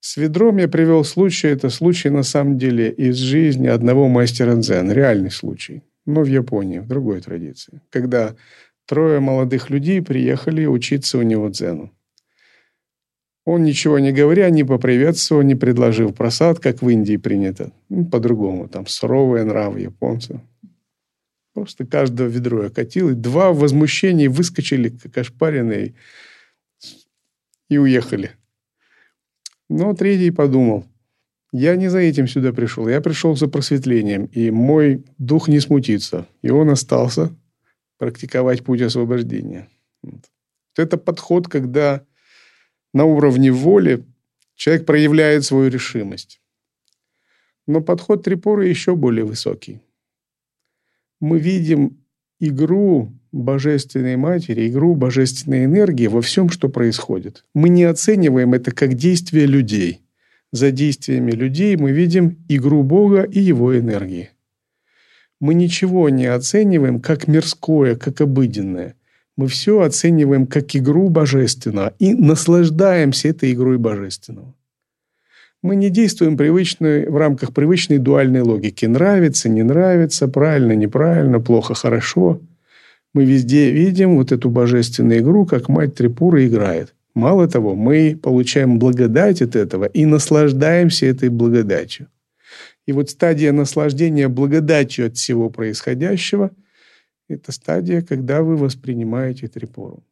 с 0.00 0.16
ведром 0.16 0.58
я 0.58 0.68
привел 0.68 1.04
случай, 1.04 1.48
это 1.48 1.70
случай 1.70 2.08
на 2.08 2.22
самом 2.22 2.56
деле 2.56 2.90
из 2.90 3.16
жизни 3.16 3.66
одного 3.66 4.08
мастера 4.08 4.54
дзен, 4.54 4.92
реальный 4.92 5.30
случай, 5.30 5.82
но 6.06 6.22
в 6.22 6.26
Японии, 6.26 6.78
в 6.78 6.86
другой 6.86 7.20
традиции, 7.20 7.80
когда 7.90 8.36
трое 8.86 9.18
молодых 9.18 9.70
людей 9.70 10.00
приехали 10.00 10.66
учиться 10.66 11.18
у 11.18 11.22
него 11.22 11.48
дзену. 11.48 11.92
Он, 13.44 13.64
ничего 13.64 13.98
не 13.98 14.12
говоря, 14.12 14.48
не 14.50 14.62
поприветствовал, 14.62 15.42
не 15.42 15.54
предложил 15.54 16.12
просад, 16.12 16.60
как 16.60 16.80
в 16.80 16.88
Индии 16.88 17.16
принято. 17.16 17.72
Ну, 17.88 18.04
по-другому, 18.04 18.68
там 18.68 18.86
суровые 18.86 19.44
нравы 19.44 19.80
японцев. 19.80 20.40
Просто 21.58 21.84
каждое 21.84 22.28
ведро 22.28 22.66
окатил, 22.66 23.10
и 23.10 23.14
два 23.14 23.50
в 23.50 23.58
возмущении 23.58 24.28
выскочили, 24.28 24.90
как 24.90 25.18
ошпаренные, 25.18 25.96
и 27.68 27.78
уехали. 27.78 28.30
Но 29.68 29.92
третий 29.92 30.30
подумал, 30.30 30.86
я 31.50 31.74
не 31.74 31.88
за 31.88 31.98
этим 31.98 32.28
сюда 32.28 32.52
пришел, 32.52 32.86
я 32.88 33.00
пришел 33.00 33.34
за 33.34 33.48
просветлением, 33.48 34.26
и 34.26 34.52
мой 34.52 35.04
дух 35.18 35.48
не 35.48 35.58
смутится. 35.58 36.28
И 36.42 36.50
он 36.50 36.70
остался 36.70 37.34
практиковать 37.96 38.62
путь 38.62 38.80
освобождения. 38.80 39.68
Вот. 40.02 40.30
Это 40.76 40.96
подход, 40.96 41.48
когда 41.48 42.06
на 42.94 43.04
уровне 43.04 43.50
воли 43.50 44.06
человек 44.54 44.86
проявляет 44.86 45.44
свою 45.44 45.70
решимость. 45.70 46.40
Но 47.66 47.80
подход 47.80 48.22
Трипуры 48.22 48.68
еще 48.68 48.94
более 48.94 49.24
высокий. 49.24 49.80
Мы 51.20 51.38
видим 51.38 51.98
игру 52.40 53.12
Божественной 53.32 54.16
Матери, 54.16 54.68
игру 54.68 54.94
Божественной 54.94 55.64
энергии 55.64 56.06
во 56.06 56.22
всем, 56.22 56.48
что 56.50 56.68
происходит. 56.68 57.44
Мы 57.54 57.68
не 57.68 57.84
оцениваем 57.84 58.54
это 58.54 58.70
как 58.70 58.94
действие 58.94 59.46
людей. 59.46 60.00
За 60.52 60.70
действиями 60.70 61.32
людей 61.32 61.76
мы 61.76 61.90
видим 61.90 62.38
игру 62.48 62.82
Бога 62.82 63.22
и 63.22 63.40
Его 63.40 63.78
энергии. 63.78 64.30
Мы 65.40 65.54
ничего 65.54 66.08
не 66.08 66.26
оцениваем 66.26 67.00
как 67.00 67.28
мирское, 67.28 67.96
как 67.96 68.20
обыденное. 68.20 68.94
Мы 69.36 69.46
все 69.46 69.82
оцениваем 69.82 70.46
как 70.46 70.74
игру 70.74 71.10
Божественного 71.10 71.94
и 71.98 72.14
наслаждаемся 72.14 73.28
этой 73.28 73.52
игрой 73.52 73.78
Божественного. 73.78 74.54
Мы 75.60 75.74
не 75.74 75.90
действуем 75.90 76.36
привычной, 76.36 77.08
в 77.08 77.16
рамках 77.16 77.52
привычной 77.52 77.98
дуальной 77.98 78.42
логики. 78.42 78.86
Нравится, 78.86 79.48
не 79.48 79.64
нравится, 79.64 80.28
правильно, 80.28 80.72
неправильно, 80.72 81.40
плохо, 81.40 81.74
хорошо. 81.74 82.40
Мы 83.12 83.24
везде 83.24 83.72
видим 83.72 84.16
вот 84.16 84.30
эту 84.30 84.50
божественную 84.50 85.18
игру, 85.20 85.46
как 85.46 85.68
мать 85.68 85.96
Трипура 85.96 86.46
играет. 86.46 86.94
Мало 87.14 87.48
того, 87.48 87.74
мы 87.74 88.16
получаем 88.22 88.78
благодать 88.78 89.42
от 89.42 89.56
этого 89.56 89.86
и 89.86 90.06
наслаждаемся 90.06 91.06
этой 91.06 91.28
благодатью. 91.28 92.06
И 92.86 92.92
вот 92.92 93.10
стадия 93.10 93.50
наслаждения 93.50 94.28
благодатью 94.28 95.08
от 95.08 95.16
всего 95.16 95.50
происходящего– 95.50 96.52
это 97.28 97.50
стадия, 97.50 98.02
когда 98.02 98.42
вы 98.42 98.56
воспринимаете 98.56 99.48
Трипуру. 99.48 100.04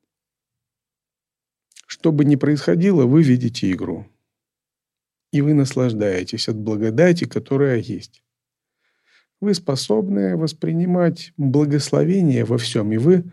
Что 1.86 2.10
бы 2.10 2.24
ни 2.24 2.34
происходило, 2.34 3.04
вы 3.04 3.22
видите 3.22 3.70
игру 3.70 4.06
и 5.32 5.40
вы 5.40 5.54
наслаждаетесь 5.54 6.48
от 6.48 6.56
благодати, 6.56 7.24
которая 7.24 7.78
есть. 7.78 8.22
Вы 9.40 9.54
способны 9.54 10.36
воспринимать 10.36 11.32
благословение 11.36 12.44
во 12.44 12.56
всем, 12.58 12.92
и 12.92 12.96
вы 12.96 13.24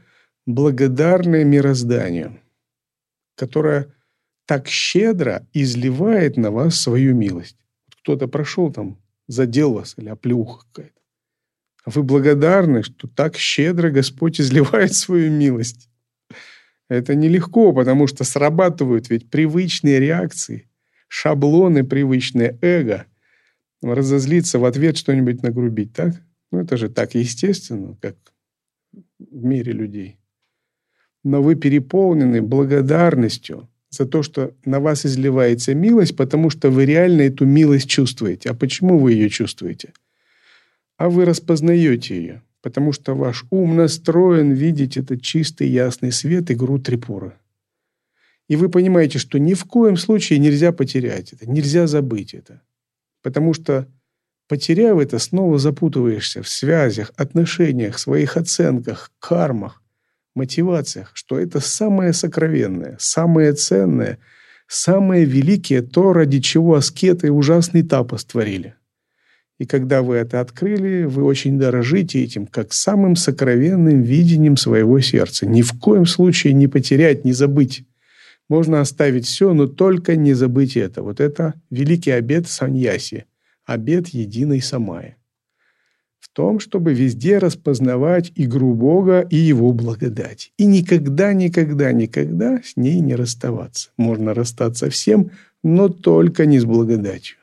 благодарны 0.45 1.43
мирозданию, 1.43 2.39
которое 3.35 3.93
так 4.45 4.67
щедро 4.67 5.47
изливает 5.53 6.35
на 6.37 6.51
вас 6.51 6.79
свою 6.79 7.15
милость. 7.15 7.57
Кто-то 8.01 8.27
прошел 8.27 8.71
там 8.71 8.97
задел 9.27 9.73
вас 9.73 9.95
или 9.97 10.09
оплюха 10.09 10.65
какая-то. 10.67 10.99
А 11.85 11.89
вы 11.89 12.03
благодарны, 12.03 12.83
что 12.83 13.07
так 13.07 13.37
щедро 13.37 13.89
Господь 13.89 14.39
изливает 14.39 14.93
свою 14.93 15.31
милость. 15.31 15.89
Это 16.89 17.15
нелегко, 17.15 17.73
потому 17.73 18.07
что 18.07 18.23
срабатывают 18.23 19.09
ведь 19.09 19.29
привычные 19.29 19.99
реакции, 19.99 20.69
шаблоны 21.13 21.83
привычные 21.83 22.57
эго. 22.61 23.05
Разозлиться 23.83 24.57
в 24.57 24.65
ответ 24.65 24.97
что-нибудь 24.97 25.43
нагрубить, 25.43 25.93
так? 25.93 26.15
Ну, 26.51 26.59
это 26.61 26.75
же 26.75 26.89
так 26.89 27.13
естественно, 27.13 27.95
как 28.01 28.15
в 29.19 29.43
мире 29.43 29.73
людей. 29.73 30.17
Но 31.23 31.43
вы 31.43 31.53
переполнены 31.53 32.41
благодарностью 32.41 33.69
за 33.91 34.07
то, 34.07 34.23
что 34.23 34.55
на 34.65 34.79
вас 34.79 35.05
изливается 35.05 35.75
милость, 35.75 36.17
потому 36.17 36.49
что 36.49 36.71
вы 36.71 36.85
реально 36.85 37.21
эту 37.21 37.45
милость 37.45 37.87
чувствуете. 37.87 38.49
А 38.49 38.55
почему 38.55 38.97
вы 38.97 39.13
ее 39.13 39.29
чувствуете? 39.29 39.93
А 40.97 41.09
вы 41.09 41.25
распознаете 41.25 42.15
ее, 42.15 42.41
потому 42.63 42.91
что 42.91 43.13
ваш 43.13 43.45
ум 43.51 43.75
настроен 43.75 44.51
видеть 44.51 44.97
этот 44.97 45.21
чистый 45.21 45.67
ясный 45.67 46.11
свет 46.11 46.49
игру 46.49 46.79
Трипура. 46.79 47.37
И 48.53 48.55
вы 48.55 48.69
понимаете, 48.69 49.17
что 49.17 49.39
ни 49.39 49.55
в 49.55 49.65
коем 49.65 49.97
случае 49.97 50.37
нельзя 50.37 50.71
потерять 50.71 51.33
это, 51.33 51.49
нельзя 51.49 51.87
забыть 51.87 52.35
это. 52.35 52.61
Потому 53.23 53.55
что, 53.55 53.87
потеряв 54.47 54.99
это, 54.99 55.17
снова 55.17 55.57
запутываешься 55.57 56.43
в 56.43 56.47
связях, 56.47 57.11
отношениях, 57.15 57.97
своих 57.97 58.37
оценках, 58.37 59.09
кармах 59.17 59.81
мотивациях, 60.35 61.09
что 61.15 61.39
это 61.39 61.59
самое 61.61 62.13
сокровенное, 62.13 62.95
самое 62.99 63.53
ценное, 63.53 64.19
самое 64.67 65.25
великое 65.25 65.81
то, 65.81 66.13
ради 66.13 66.39
чего 66.39 66.75
аскеты 66.75 67.31
ужасный 67.31 67.81
тапос 67.81 68.23
творили. 68.23 68.75
И 69.57 69.65
когда 69.65 70.03
вы 70.03 70.17
это 70.17 70.41
открыли, 70.41 71.05
вы 71.05 71.23
очень 71.23 71.57
дорожите 71.57 72.23
этим, 72.23 72.45
как 72.45 72.71
самым 72.71 73.15
сокровенным 73.15 74.03
видением 74.03 74.57
своего 74.57 74.99
сердца. 74.99 75.47
Ни 75.47 75.63
в 75.63 75.73
коем 75.79 76.05
случае 76.05 76.53
не 76.53 76.67
потерять, 76.67 77.25
не 77.25 77.33
забыть. 77.33 77.83
Можно 78.49 78.81
оставить 78.81 79.25
все, 79.25 79.53
но 79.53 79.67
только 79.67 80.15
не 80.15 80.33
забыть 80.33 80.77
это. 80.77 81.01
Вот 81.01 81.19
это 81.19 81.53
великий 81.69 82.11
обет 82.11 82.47
саньяси, 82.47 83.25
обет 83.65 84.09
единой 84.09 84.61
самая 84.61 85.17
том, 86.33 86.59
чтобы 86.59 86.93
везде 86.93 87.37
распознавать 87.37 88.31
игру 88.35 88.73
Бога 88.73 89.21
и 89.21 89.35
Его 89.35 89.71
благодать. 89.71 90.51
И 90.57 90.65
никогда, 90.65 91.33
никогда, 91.33 91.91
никогда 91.91 92.61
с 92.63 92.75
ней 92.75 92.99
не 92.99 93.15
расставаться. 93.15 93.91
Можно 93.97 94.33
расстаться 94.33 94.89
всем, 94.89 95.31
но 95.63 95.89
только 95.89 96.45
не 96.45 96.59
с 96.59 96.65
благодатью. 96.65 97.37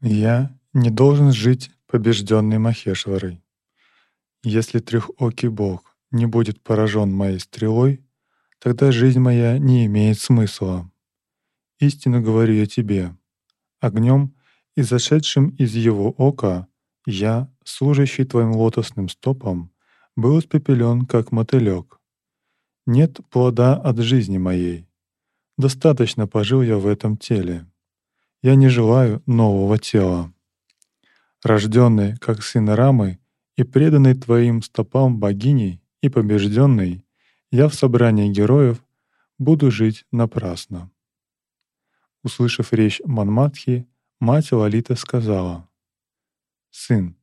Я 0.00 0.54
не 0.74 0.90
должен 0.90 1.32
жить 1.32 1.70
побежденный 1.86 2.58
Махешварой. 2.58 3.43
Если 4.46 4.78
трехокий 4.78 5.48
Бог 5.48 5.96
не 6.10 6.26
будет 6.26 6.62
поражен 6.62 7.10
моей 7.10 7.40
стрелой, 7.40 8.04
тогда 8.58 8.92
жизнь 8.92 9.18
моя 9.18 9.58
не 9.58 9.86
имеет 9.86 10.18
смысла. 10.18 10.90
Истину 11.80 12.20
говорю 12.20 12.52
я 12.52 12.66
тебе, 12.66 13.16
огнем 13.80 14.34
и 14.76 14.82
зашедшим 14.82 15.48
из 15.48 15.74
его 15.74 16.10
ока, 16.10 16.68
я, 17.06 17.50
служащий 17.64 18.24
твоим 18.24 18.52
лотосным 18.52 19.08
стопом, 19.08 19.72
был 20.14 20.38
испепелен, 20.38 21.06
как 21.06 21.32
мотылек. 21.32 21.98
Нет 22.86 23.20
плода 23.30 23.74
от 23.74 23.96
жизни 23.96 24.36
моей. 24.36 24.86
Достаточно 25.56 26.26
пожил 26.26 26.60
я 26.60 26.76
в 26.76 26.86
этом 26.86 27.16
теле. 27.16 27.66
Я 28.42 28.56
не 28.56 28.68
желаю 28.68 29.22
нового 29.24 29.78
тела. 29.78 30.34
Рожденный, 31.42 32.18
как 32.18 32.42
сын 32.42 32.68
Рамы, 32.68 33.18
и 33.56 33.62
преданный 33.62 34.14
твоим 34.14 34.62
стопам 34.62 35.18
богиней 35.18 35.80
и 36.00 36.08
побежденный, 36.08 37.04
я 37.50 37.68
в 37.68 37.74
собрании 37.74 38.32
героев 38.32 38.84
буду 39.38 39.70
жить 39.70 40.04
напрасно. 40.10 40.90
Услышав 42.22 42.72
речь 42.72 43.00
Манматхи, 43.04 43.86
мать 44.20 44.52
Лалита 44.52 44.96
сказала, 44.96 45.68
«Сын 46.70 47.16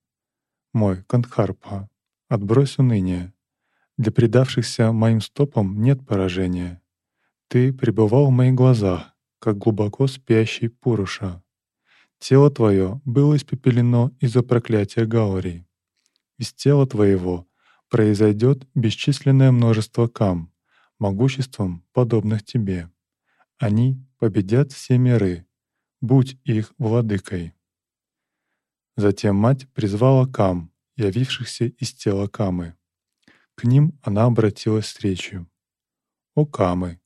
мой, 0.74 1.04
Кандхарпа, 1.04 1.90
отбрось 2.30 2.78
уныние. 2.78 3.34
Для 3.98 4.12
предавшихся 4.12 4.92
моим 4.94 5.20
стопам 5.20 5.82
нет 5.82 6.06
поражения. 6.08 6.82
Ты 7.50 7.74
пребывал 7.74 8.28
в 8.28 8.32
моих 8.32 8.56
глазах, 8.56 9.14
как 9.40 9.58
глубоко 9.58 10.08
спящий 10.08 10.70
Пуруша. 10.70 11.44
Тело 12.20 12.50
твое 12.50 13.02
было 13.04 13.36
испепелено 13.36 14.12
из-за 14.22 14.44
проклятия 14.44 15.06
Гаори. 15.06 15.66
Из 16.42 16.54
тела 16.54 16.88
твоего 16.88 17.48
произойдет 17.88 18.68
бесчисленное 18.74 19.52
множество 19.52 20.08
кам, 20.08 20.52
могуществом 20.98 21.86
подобных 21.94 22.44
тебе. 22.44 22.90
Они 23.60 24.04
победят 24.18 24.72
все 24.72 24.98
миры, 24.98 25.46
будь 26.02 26.40
их 26.44 26.74
владыкой. 26.80 27.54
Затем 28.98 29.36
мать 29.36 29.70
призвала 29.74 30.26
Кам, 30.26 30.72
явившихся 30.96 31.66
из 31.66 31.94
тела 31.94 32.28
Камы. 32.28 32.76
К 33.54 33.66
ним 33.66 34.00
она 34.02 34.24
обратилась 34.24 34.88
с 34.88 35.00
речью. 35.00 35.48
«О 36.34 36.48
Камы, 36.48 37.00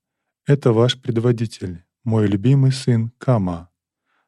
это 0.45 0.71
ваш 0.71 1.01
предводитель, 1.01 1.83
мой 2.05 2.27
любимый 2.27 2.71
сын 2.71 3.11
Кама. 3.17 3.69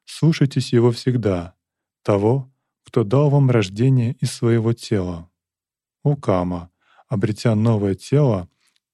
Слушайтесь 0.04 0.74
его 0.74 0.92
всегда, 0.92 1.56
того, 2.02 2.52
кто 2.88 3.04
дал 3.04 3.30
вам 3.30 3.52
рождение 3.52 4.14
из 4.22 4.32
своего 4.32 4.72
тела. 4.72 5.30
О 6.04 6.16
Кама, 6.16 6.72
обретя 7.10 7.54
новое 7.54 7.96
тело, 7.96 8.48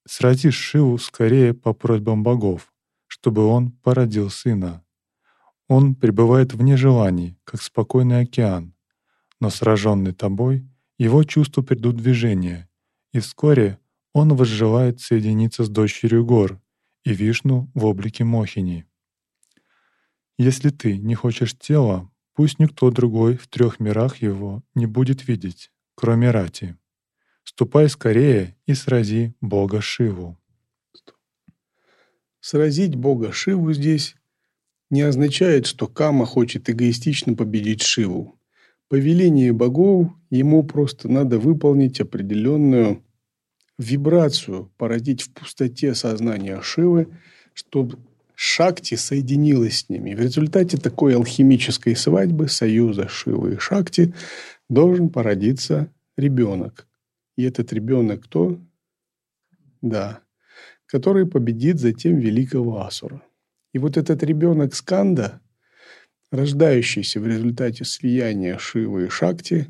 срази 0.07 0.49
Шиву 0.49 0.97
скорее 0.97 1.53
по 1.53 1.73
просьбам 1.73 2.23
богов, 2.23 2.73
чтобы 3.05 3.45
он 3.45 3.69
породил 3.69 4.31
сына. 4.31 4.83
Он 5.67 5.93
пребывает 5.93 6.55
вне 6.55 6.75
желаний, 6.75 7.37
как 7.43 7.61
спокойный 7.61 8.21
океан, 8.21 8.73
но 9.39 9.51
сраженный 9.51 10.13
тобой, 10.13 10.67
его 10.97 11.23
чувства 11.23 11.61
придут 11.61 11.97
в 11.97 12.01
движение, 12.01 12.67
и 13.11 13.19
вскоре 13.19 13.77
он 14.11 14.33
возжелает 14.35 15.01
соединиться 15.01 15.65
с 15.65 15.69
дочерью 15.69 16.25
гор 16.25 16.59
и 17.03 17.13
Вишну 17.13 17.69
в 17.75 17.85
облике 17.85 18.23
Мохини. 18.23 18.87
Если 20.39 20.71
ты 20.71 20.97
не 20.97 21.13
хочешь 21.13 21.55
тела, 21.55 22.09
пусть 22.33 22.59
никто 22.59 22.91
другой 22.91 23.37
в 23.37 23.47
трех 23.47 23.79
мирах 23.79 24.17
его 24.17 24.63
не 24.75 24.85
будет 24.85 25.27
видеть, 25.27 25.71
кроме 25.95 26.31
Рати. 26.31 26.77
Ступай 27.43 27.89
скорее 27.89 28.55
и 28.65 28.73
срази 28.73 29.33
Бога 29.41 29.81
Шиву. 29.81 30.37
Сразить 32.39 32.95
бога 32.95 33.31
Шиву 33.31 33.71
здесь 33.71 34.15
не 34.89 35.01
означает, 35.01 35.65
что 35.65 35.87
Кама 35.87 36.25
хочет 36.25 36.69
эгоистично 36.69 37.35
победить 37.35 37.81
Шиву. 37.81 38.37
По 38.89 38.95
велению 38.95 39.53
богов 39.53 40.11
ему 40.29 40.63
просто 40.63 41.09
надо 41.09 41.39
выполнить 41.39 42.01
определенную 42.01 43.01
вибрацию, 43.77 44.71
породить 44.77 45.21
в 45.21 45.33
пустоте 45.33 45.95
сознания 45.95 46.61
Шивы, 46.61 47.17
чтобы 47.53 47.97
Шакти 48.35 48.95
соединилась 48.95 49.79
с 49.79 49.89
ними. 49.89 50.15
В 50.15 50.19
результате 50.19 50.77
такой 50.77 51.15
алхимической 51.15 51.95
свадьбы, 51.95 52.47
союза 52.47 53.07
Шивы 53.07 53.53
и 53.53 53.57
Шакти, 53.57 54.13
должен 54.69 55.09
породиться 55.09 55.91
ребенок. 56.17 56.87
И 57.37 57.43
этот 57.43 57.73
ребенок 57.73 58.25
кто? 58.25 58.59
Да, 59.81 60.19
который 60.85 61.27
победит 61.27 61.79
затем 61.79 62.17
великого 62.17 62.85
Асура. 62.85 63.21
И 63.73 63.79
вот 63.79 63.97
этот 63.97 64.23
ребенок 64.23 64.75
Сканда, 64.75 65.41
рождающийся 66.31 67.19
в 67.19 67.27
результате 67.27 67.85
слияния 67.85 68.57
Шивы 68.57 69.05
и 69.05 69.09
Шакти, 69.09 69.67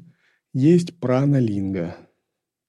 есть 0.53 0.97
праналинга. 0.99 1.97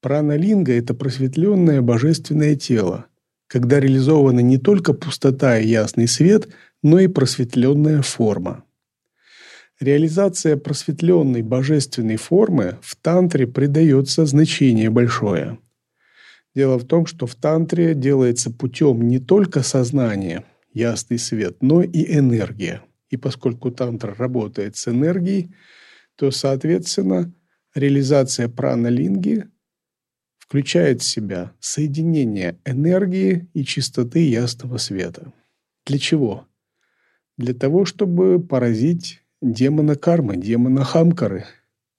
Праналинга– 0.01 0.73
это 0.75 0.95
просветленное 0.95 1.83
божественное 1.83 2.57
тело, 2.57 3.07
когда 3.55 3.79
реализована 3.79 4.41
не 4.41 4.59
только 4.59 4.95
пустота 4.95 5.61
и 5.61 5.69
ясный 5.69 6.09
свет, 6.09 6.49
но 6.83 6.99
и 6.99 7.07
просветленная 7.07 8.03
форма. 8.03 8.65
Реализация 9.79 10.57
просветленной 10.57 11.43
божественной 11.43 12.17
формы 12.17 12.79
в 12.83 12.97
тантре 12.97 13.47
придается 13.47 14.27
значение 14.27 14.91
большое– 14.91 15.59
Дело 16.55 16.79
в 16.79 16.85
том, 16.85 17.07
что 17.07 17.27
в 17.27 17.35
тантре 17.35 17.95
делается 17.95 18.49
путем 18.51 19.09
не 19.09 19.19
только 19.19 19.65
сознания, 19.65 20.45
ясный 20.73 21.19
свет, 21.19 21.57
но 21.63 21.83
и 21.83 22.17
энергия. 22.17 22.83
И 23.11 23.17
поскольку 23.17 23.73
тантра 23.73 24.15
работает 24.17 24.77
с 24.77 24.87
энергией, 24.87 25.53
то, 26.15 26.31
соответственно, 26.31 27.33
реализация 27.75 28.49
праналинги 28.49 29.47
включает 30.47 31.03
в 31.03 31.05
себя 31.05 31.53
соединение 31.61 32.59
энергии 32.65 33.49
и 33.55 33.65
чистоты 33.65 34.29
ясного 34.29 34.79
света. 34.79 35.33
Для 35.87 35.99
чего? 35.99 36.47
для 37.37 37.55
того, 37.55 37.85
чтобы 37.85 38.41
поразить 38.41 39.23
демона 39.43 39.97
кармы, 39.97 40.37
демона 40.37 40.85
хамкары. 40.85 41.45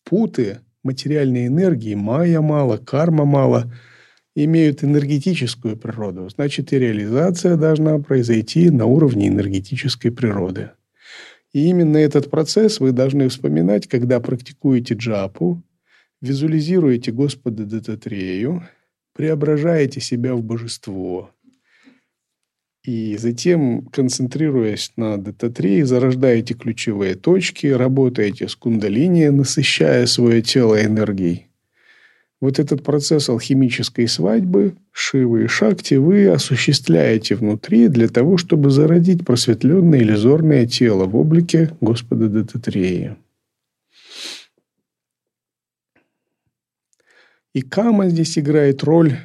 Путы 0.04 0.60
материальной 0.84 1.48
энергии, 1.48 1.96
майя 1.96 2.42
мало, 2.42 2.78
карма 2.78 3.26
мало, 3.26 3.74
имеют 4.36 4.84
энергетическую 4.84 5.78
природу. 5.78 6.30
Значит, 6.30 6.74
и 6.74 6.80
реализация 6.80 7.56
должна 7.56 7.98
произойти 8.00 8.70
на 8.70 8.86
уровне 8.86 9.28
энергетической 9.28 10.10
природы. 10.10 10.72
И 11.54 11.68
именно 11.68 11.98
этот 11.98 12.30
процесс 12.30 12.80
вы 12.80 12.92
должны 12.92 13.30
вспоминать, 13.30 13.88
когда 13.88 14.20
практикуете 14.20 14.94
джапу, 14.94 15.64
визуализируете 16.26 17.12
Господа 17.12 17.66
Дататрею, 17.66 18.64
преображаете 19.14 20.02
себя 20.02 20.36
в 20.36 20.44
божество. 20.44 21.32
И 22.84 23.18
затем, 23.18 23.86
концентрируясь 23.88 24.92
на 24.96 25.18
дататрее, 25.18 25.86
зарождаете 25.86 26.54
ключевые 26.54 27.16
точки, 27.16 27.66
работаете 27.66 28.48
с 28.48 28.56
кундалини, 28.56 29.30
насыщая 29.30 30.06
свое 30.06 30.44
тело 30.44 30.84
энергией. 30.84 31.48
Вот 32.42 32.60
этот 32.60 32.84
процесс 32.84 33.28
алхимической 33.30 34.08
свадьбы, 34.08 34.76
Шивы 34.92 35.46
и 35.46 35.48
Шакти, 35.48 35.96
вы 35.96 36.28
осуществляете 36.28 37.34
внутри 37.36 37.88
для 37.88 38.08
того, 38.08 38.38
чтобы 38.38 38.70
зародить 38.70 39.26
просветленное 39.26 40.00
иллюзорное 40.00 40.68
тело 40.68 41.06
в 41.06 41.16
облике 41.16 41.72
Господа 41.82 42.28
Дататрея. 42.28 43.18
И 47.56 47.62
кама 47.62 48.10
здесь 48.10 48.38
играет 48.38 48.84
роль 48.84 49.18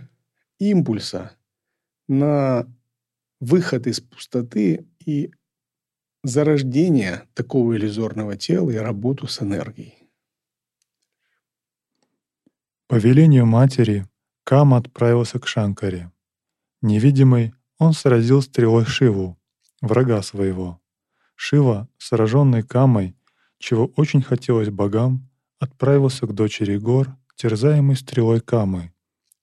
импульса 0.60 1.36
на 2.06 2.64
выход 3.40 3.88
из 3.88 4.00
пустоты 4.00 4.86
и 5.04 5.32
зарождение 6.22 7.26
такого 7.34 7.76
иллюзорного 7.76 8.36
тела 8.36 8.70
и 8.70 8.76
работу 8.76 9.26
с 9.26 9.42
энергией. 9.42 10.08
По 12.86 12.94
велению 12.94 13.46
матери 13.46 14.06
Кама 14.44 14.76
отправился 14.76 15.40
к 15.40 15.48
Шанкаре. 15.48 16.12
Невидимый 16.82 17.52
он 17.78 17.94
сразил 17.94 18.42
стрелой 18.42 18.84
Шиву, 18.84 19.40
врага 19.80 20.22
своего. 20.22 20.80
Шива, 21.34 21.88
сраженный 21.98 22.62
Камой, 22.62 23.16
чего 23.58 23.86
очень 23.96 24.22
хотелось 24.22 24.70
богам, 24.70 25.28
отправился 25.58 26.28
к 26.28 26.32
дочери 26.32 26.78
гор 26.78 27.16
терзаемый 27.40 27.96
стрелой 27.96 28.42
Камы, 28.42 28.92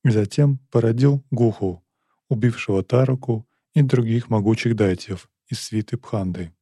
и 0.04 0.12
затем 0.12 0.60
породил 0.70 1.26
Гуху, 1.32 1.84
убившего 2.30 2.84
Тараку 2.84 3.48
и 3.74 3.82
других 3.82 4.30
могучих 4.30 4.76
дайтев 4.76 5.32
из 5.48 5.62
свиты 5.62 5.98
Пханды. 5.98 6.54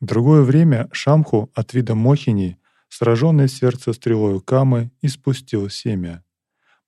В 0.00 0.06
другое 0.06 0.42
время 0.42 0.88
Шамху 0.90 1.52
от 1.54 1.72
вида 1.72 1.94
Мохини, 1.94 2.58
сраженный 2.88 3.46
в 3.46 3.52
сердце 3.52 3.92
стрелою 3.92 4.40
Камы, 4.40 4.90
испустил 5.02 5.70
семя. 5.70 6.24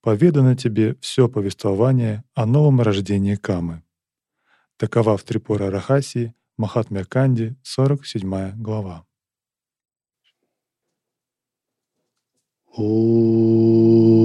Поведано 0.01 0.57
тебе 0.57 0.97
все 0.99 1.29
повествование 1.29 2.25
о 2.33 2.45
новом 2.45 2.81
рождении 2.81 3.35
Камы. 3.35 3.81
Такова 4.75 5.15
в 5.15 5.23
Трипура 5.23 5.71
Рахаси, 5.71 6.33
Махатмя 6.57 7.05
Канди, 7.05 7.55
47 7.63 8.61
глава. 8.61 9.05
Oh. 12.77 14.20